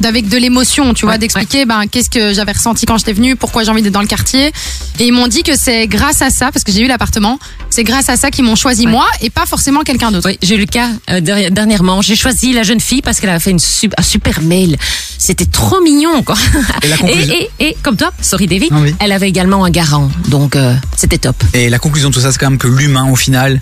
avec 0.02 0.28
de 0.28 0.36
l'émotion, 0.36 0.94
tu 0.94 1.04
vois, 1.04 1.14
Ouais, 1.14 1.18
d'expliquer 1.18 1.64
ben 1.66 1.82
qu'est-ce 1.90 2.10
que 2.10 2.32
j'avais 2.32 2.52
ressenti 2.52 2.86
quand 2.86 2.98
j'étais 2.98 3.12
venue, 3.12 3.36
pourquoi 3.36 3.62
j'ai 3.64 3.70
envie 3.70 3.82
d'être 3.82 3.92
dans 3.92 4.00
le 4.00 4.06
quartier. 4.06 4.52
Et 4.98 5.06
ils 5.06 5.12
m'ont 5.12 5.28
dit 5.28 5.42
que 5.42 5.56
c'est 5.56 5.86
grâce 5.86 6.22
à 6.22 6.30
ça, 6.30 6.50
parce 6.52 6.64
que 6.64 6.72
j'ai 6.72 6.80
eu 6.80 6.86
l'appartement, 6.88 7.38
c'est 7.70 7.84
grâce 7.84 8.08
à 8.08 8.16
ça 8.16 8.30
qu'ils 8.30 8.44
m'ont 8.44 8.56
choisi 8.56 8.86
Ouais. 8.86 8.92
moi 8.92 9.06
et 9.20 9.30
pas 9.30 9.46
forcément 9.46 9.82
quelqu'un 9.82 10.10
d'autre. 10.10 10.28
Oui, 10.28 10.38
j'ai 10.42 10.56
eu 10.56 10.58
le 10.60 10.66
cas 10.66 10.88
euh, 11.10 11.20
dernièrement. 11.20 12.02
J'ai 12.02 12.16
choisi 12.16 12.52
la 12.52 12.62
jeune 12.62 12.80
fille 12.80 13.02
parce 13.02 13.20
qu'elle 13.20 13.30
avait 13.30 13.40
fait 13.40 13.50
une 13.50 13.58
sup- 13.58 13.94
un 13.96 14.02
super 14.02 14.40
mail. 14.42 14.76
C'était 15.18 15.46
trop 15.46 15.80
mignon, 15.80 16.22
quoi. 16.22 16.36
Et 16.82 16.88
la 16.88 16.96
conclusion- 16.96 17.34
et, 17.38 17.50
et, 17.60 17.68
et 17.68 17.76
comme 17.82 17.96
toi, 17.96 18.12
sorry 18.20 18.46
Davy, 18.46 18.68
Ah 18.70 18.76
oui. 18.80 18.94
elle 19.00 19.12
avait 19.12 19.28
également 19.28 19.64
un 19.64 19.70
garant. 19.70 20.10
Donc, 20.28 20.56
euh, 20.56 20.74
c'était 20.96 21.18
top. 21.18 21.36
et 21.54 21.68
la 21.70 21.78
conclusion 21.78 22.08
de 22.10 22.14
tout 22.14 22.20
ça 22.20 22.32
c'est 22.32 22.38
quand 22.38 22.50
même 22.50 22.58
que 22.58 22.68
l'humain 22.68 23.08
au 23.10 23.16
final 23.16 23.60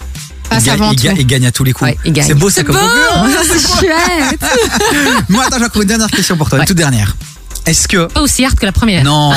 Il, 0.58 0.64
gagne- 0.64 0.74
avant 0.82 0.90
il 0.92 0.96
ga- 0.96 1.10
tout. 1.10 1.16
il 1.20 1.26
gagne 1.26 1.46
à 1.46 1.52
tous 1.52 1.64
les 1.64 1.72
coups 1.72 1.90
Ouais, 1.90 2.22
c'est 2.22 2.34
beau 2.34 2.50
ça 2.50 2.62
comme 2.64 2.76
conclusion 2.76 3.40
c'est 3.44 3.78
chouette. 3.86 4.44
moi 5.28 5.44
attends 5.46 5.58
j'ai 5.58 5.64
encore 5.64 5.82
une 5.82 5.88
dernière 5.88 6.10
question 6.10 6.36
pour 6.36 6.48
toi 6.48 6.58
une 6.58 6.62
Ouais. 6.62 6.66
toute 6.66 6.76
dernière 6.76 7.16
est-ce 7.66 7.86
que 7.86 8.06
Pas 8.06 8.20
aussi 8.20 8.44
hard 8.44 8.58
que 8.58 8.66
la 8.66 8.72
première. 8.72 9.04
Non. 9.04 9.32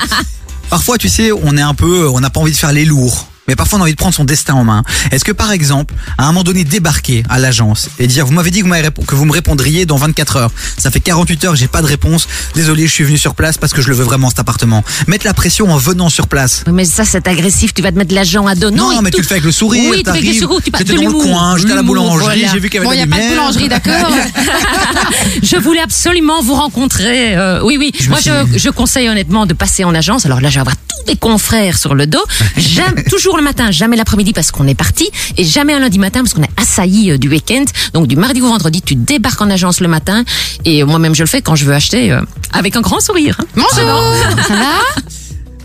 Parfois, 0.70 0.98
tu 0.98 1.08
sais, 1.08 1.30
on 1.32 1.56
est 1.56 1.62
un 1.62 1.74
peu, 1.74 2.08
on 2.08 2.20
n'a 2.20 2.30
pas 2.30 2.38
envie 2.40 2.52
de 2.52 2.56
faire 2.56 2.72
les 2.72 2.84
lourds. 2.84 3.28
Mais 3.48 3.54
parfois, 3.56 3.78
on 3.78 3.82
a 3.82 3.84
envie 3.84 3.92
de 3.92 3.96
prendre 3.96 4.14
son 4.14 4.24
destin 4.24 4.54
en 4.54 4.64
main. 4.64 4.82
Est-ce 5.12 5.24
que, 5.24 5.32
par 5.32 5.52
exemple, 5.52 5.94
à 6.18 6.24
un 6.24 6.26
moment 6.28 6.42
donné, 6.42 6.64
débarquer 6.64 7.22
à 7.28 7.38
l'agence 7.38 7.88
et 7.98 8.06
dire, 8.06 8.26
vous 8.26 8.32
m'avez 8.32 8.50
dit 8.50 8.58
que 8.58 8.64
vous, 8.64 8.70
m'avez 8.70 8.88
répo- 8.88 9.04
que 9.04 9.14
vous 9.14 9.24
me 9.24 9.32
répondriez 9.32 9.86
dans 9.86 9.96
24 9.96 10.36
heures. 10.36 10.50
Ça 10.78 10.90
fait 10.90 11.00
48 11.00 11.44
heures, 11.44 11.56
j'ai 11.56 11.68
pas 11.68 11.80
de 11.82 11.86
réponse. 11.86 12.26
Désolé, 12.54 12.86
je 12.86 12.92
suis 12.92 13.04
venu 13.04 13.18
sur 13.18 13.34
place 13.34 13.56
parce 13.58 13.72
que 13.72 13.80
je 13.82 13.88
le 13.88 13.94
veux 13.94 14.04
vraiment, 14.04 14.28
cet 14.30 14.40
appartement. 14.40 14.82
Mettre 15.06 15.26
la 15.26 15.34
pression 15.34 15.70
en 15.70 15.76
venant 15.76 16.08
sur 16.08 16.26
place. 16.28 16.64
Oui, 16.66 16.72
Mais 16.72 16.84
ça, 16.84 17.04
c'est 17.04 17.26
agressif. 17.28 17.72
Tu 17.74 17.82
vas 17.82 17.92
te 17.92 17.98
mettre 17.98 18.14
l'agent 18.14 18.46
à 18.46 18.54
dos. 18.54 18.70
Non, 18.70 18.90
il 18.92 19.00
mais 19.02 19.10
tu 19.10 19.18
le 19.20 19.26
fais 19.26 19.34
avec 19.34 19.44
le 19.44 19.52
sourire. 19.52 19.90
Oui, 19.90 19.98
tu 19.98 20.04
fais 20.04 20.10
avec 20.10 20.24
le 20.24 20.32
sourire, 20.34 20.60
tu 20.64 20.72
J'étais 20.78 20.94
dans 20.94 21.02
le 21.02 21.12
coin, 21.12 21.56
j'étais 21.56 21.72
à 21.72 21.76
la 21.76 21.82
boulangerie, 21.82 22.20
voilà. 22.24 22.52
j'ai 22.52 22.58
vu 22.58 22.68
qu'il 22.68 22.82
y 22.82 22.84
avait 22.84 22.86
Bon, 22.86 22.92
il 22.92 23.00
de 23.00 23.04
n'y 23.04 23.10
la 23.10 23.16
a 23.16 23.18
pas 23.18 23.24
de 23.24 23.30
boulangerie, 23.30 23.68
d'accord 23.68 24.10
Je 25.42 25.56
voulais 25.56 25.80
absolument 25.80 26.42
vous 26.42 26.54
rencontrer. 26.54 27.36
euh, 27.36 27.60
oui, 27.62 27.76
oui. 27.78 27.92
Je 27.98 28.08
Moi, 28.08 28.18
je, 28.24 28.58
je 28.58 28.70
conseille 28.70 29.08
honnêtement 29.08 29.46
de 29.46 29.54
passer 29.54 29.84
en 29.84 29.94
agence. 29.94 30.26
Alors 30.26 30.40
là, 30.40 30.48
je 30.48 30.54
vais 30.54 30.60
avoir 30.60 30.76
tous 30.76 31.06
mes 31.08 31.16
confrères 31.16 31.78
sur 31.78 31.94
le 31.94 32.06
dos. 32.06 32.22
Jamais, 32.56 33.04
toujours 33.04 33.35
le 33.36 33.42
matin, 33.42 33.70
jamais 33.70 33.96
l'après-midi 33.96 34.32
parce 34.32 34.50
qu'on 34.50 34.66
est 34.66 34.74
parti, 34.74 35.10
et 35.36 35.44
jamais 35.44 35.72
un 35.74 35.78
lundi 35.80 35.98
matin 35.98 36.20
parce 36.22 36.34
qu'on 36.34 36.42
est 36.42 36.50
assailli 36.60 37.10
euh, 37.12 37.18
du 37.18 37.28
week-end. 37.28 37.64
Donc 37.94 38.06
du 38.06 38.16
mardi 38.16 38.40
au 38.42 38.48
vendredi, 38.48 38.82
tu 38.82 38.94
débarques 38.94 39.40
en 39.40 39.50
agence 39.50 39.80
le 39.80 39.88
matin. 39.88 40.24
Et 40.64 40.82
moi-même, 40.84 41.14
je 41.14 41.22
le 41.22 41.26
fais 41.28 41.42
quand 41.42 41.54
je 41.56 41.64
veux 41.64 41.74
acheter 41.74 42.12
euh, 42.12 42.20
avec 42.52 42.76
un 42.76 42.80
grand 42.80 43.00
sourire. 43.00 43.36
hein. 43.40 43.44
Bonjour. 43.54 44.14
Ça 44.48 44.54
va? 44.54 45.02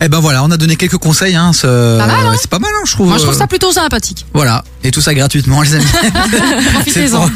Eh 0.04 0.08
ben 0.08 0.18
voilà, 0.18 0.42
on 0.42 0.50
a 0.50 0.56
donné 0.56 0.74
quelques 0.76 0.96
conseils. 0.96 1.36
Hein, 1.36 1.52
ce- 1.52 1.98
Pas 1.98 2.06
mal, 2.06 2.26
hein 2.26 2.34
c'est 2.40 2.50
pas 2.50 2.58
mal, 2.58 2.70
hein, 2.74 2.82
je 2.84 2.92
trouve. 2.92 3.08
Moi 3.08 3.18
je 3.18 3.22
trouve 3.22 3.34
euh, 3.36 3.38
ça 3.38 3.46
plutôt 3.46 3.70
sympathique. 3.70 4.26
Voilà, 4.34 4.64
et 4.84 4.90
tout 4.90 5.00
ça 5.00 5.14
gratuitement, 5.14 5.62
les 5.62 5.74
amis. 5.74 5.84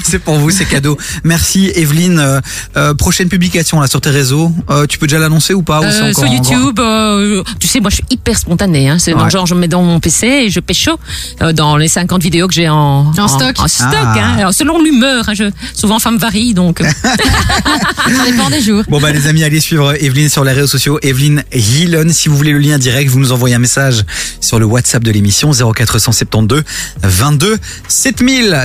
c'est 0.05 0.19
pour, 0.19 0.37
vous, 0.37 0.50
c'est 0.50 0.65
cadeau. 0.65 0.97
Merci, 1.25 1.71
Evelyne. 1.75 2.19
Euh, 2.19 2.41
euh, 2.76 2.95
prochaine 2.95 3.29
publication 3.29 3.81
là 3.81 3.87
sur 3.87 4.00
tes 4.00 4.11
réseaux. 4.11 4.53
Euh, 4.71 4.87
tu 4.87 4.99
peux 4.99 5.07
déjà 5.07 5.19
l'annoncer 5.19 5.55
ou 5.55 5.62
pas 5.62 5.81
ou 5.81 5.85
Euh, 5.85 6.12
sur 6.12 6.26
YouTube, 6.26 6.79
euh, 6.81 7.43
tu 7.61 7.67
sais, 7.67 7.81
moi 7.81 7.91
je 7.91 7.97
suis 7.97 8.05
hyper 8.11 8.37
spontanée. 8.38 8.88
Hein. 8.88 8.99
C'est 8.99 9.15
Ouais. 9.15 9.31
genre, 9.31 9.47
je 9.47 9.55
me 9.55 9.61
mets 9.61 9.69
dans 9.69 9.83
mon 9.83 9.99
PC 10.00 10.26
et 10.26 10.50
je 10.50 10.61
pécho 10.61 10.93
euh, 11.43 11.53
dans 11.53 11.76
les 11.76 11.88
50 11.88 12.23
vidéos 12.23 12.49
que 12.49 12.55
j'ai 12.55 12.69
en, 12.69 13.12
En 13.17 13.29
stock. 13.29 13.55
En 13.59 13.69
stock 13.69 13.88
Ah. 13.95 14.15
hein. 14.19 14.35
Alors, 14.38 14.53
selon 14.55 14.83
l'humeur, 14.83 15.29
hein, 15.29 15.35
je, 15.35 15.45
souvent 15.75 15.99
femme 15.99 16.19
varie, 16.19 16.53
donc 16.55 16.83
Ça 17.07 18.25
dépend 18.31 18.50
des 18.50 18.61
jours. 18.61 18.83
Bon 18.88 19.00
bah 19.00 19.11
les 19.12 19.26
amis, 19.26 19.43
allez 19.45 19.61
suivre 19.61 19.95
Evelyne 20.03 20.29
sur 20.29 20.45
les 20.45 20.53
réseaux 20.53 20.67
sociaux. 20.67 20.99
Evelyne 21.03 21.43
Hillon, 21.53 22.07
si 22.11 22.29
vous 22.29 22.37
voulez 22.37 22.53
le 22.53 22.59
lien 22.59 22.79
direct, 22.79 23.11
vous 23.11 23.19
nous 23.21 23.33
envoyez 23.33 23.55
un 23.55 23.59
message 23.61 24.05
sur 24.41 24.59
le 24.59 24.67
WhatsApp 24.67 25.03
de 25.03 25.11
l'émission 25.11 25.50
0472 25.53 26.62
22 27.38 27.59
7000. 27.88 28.64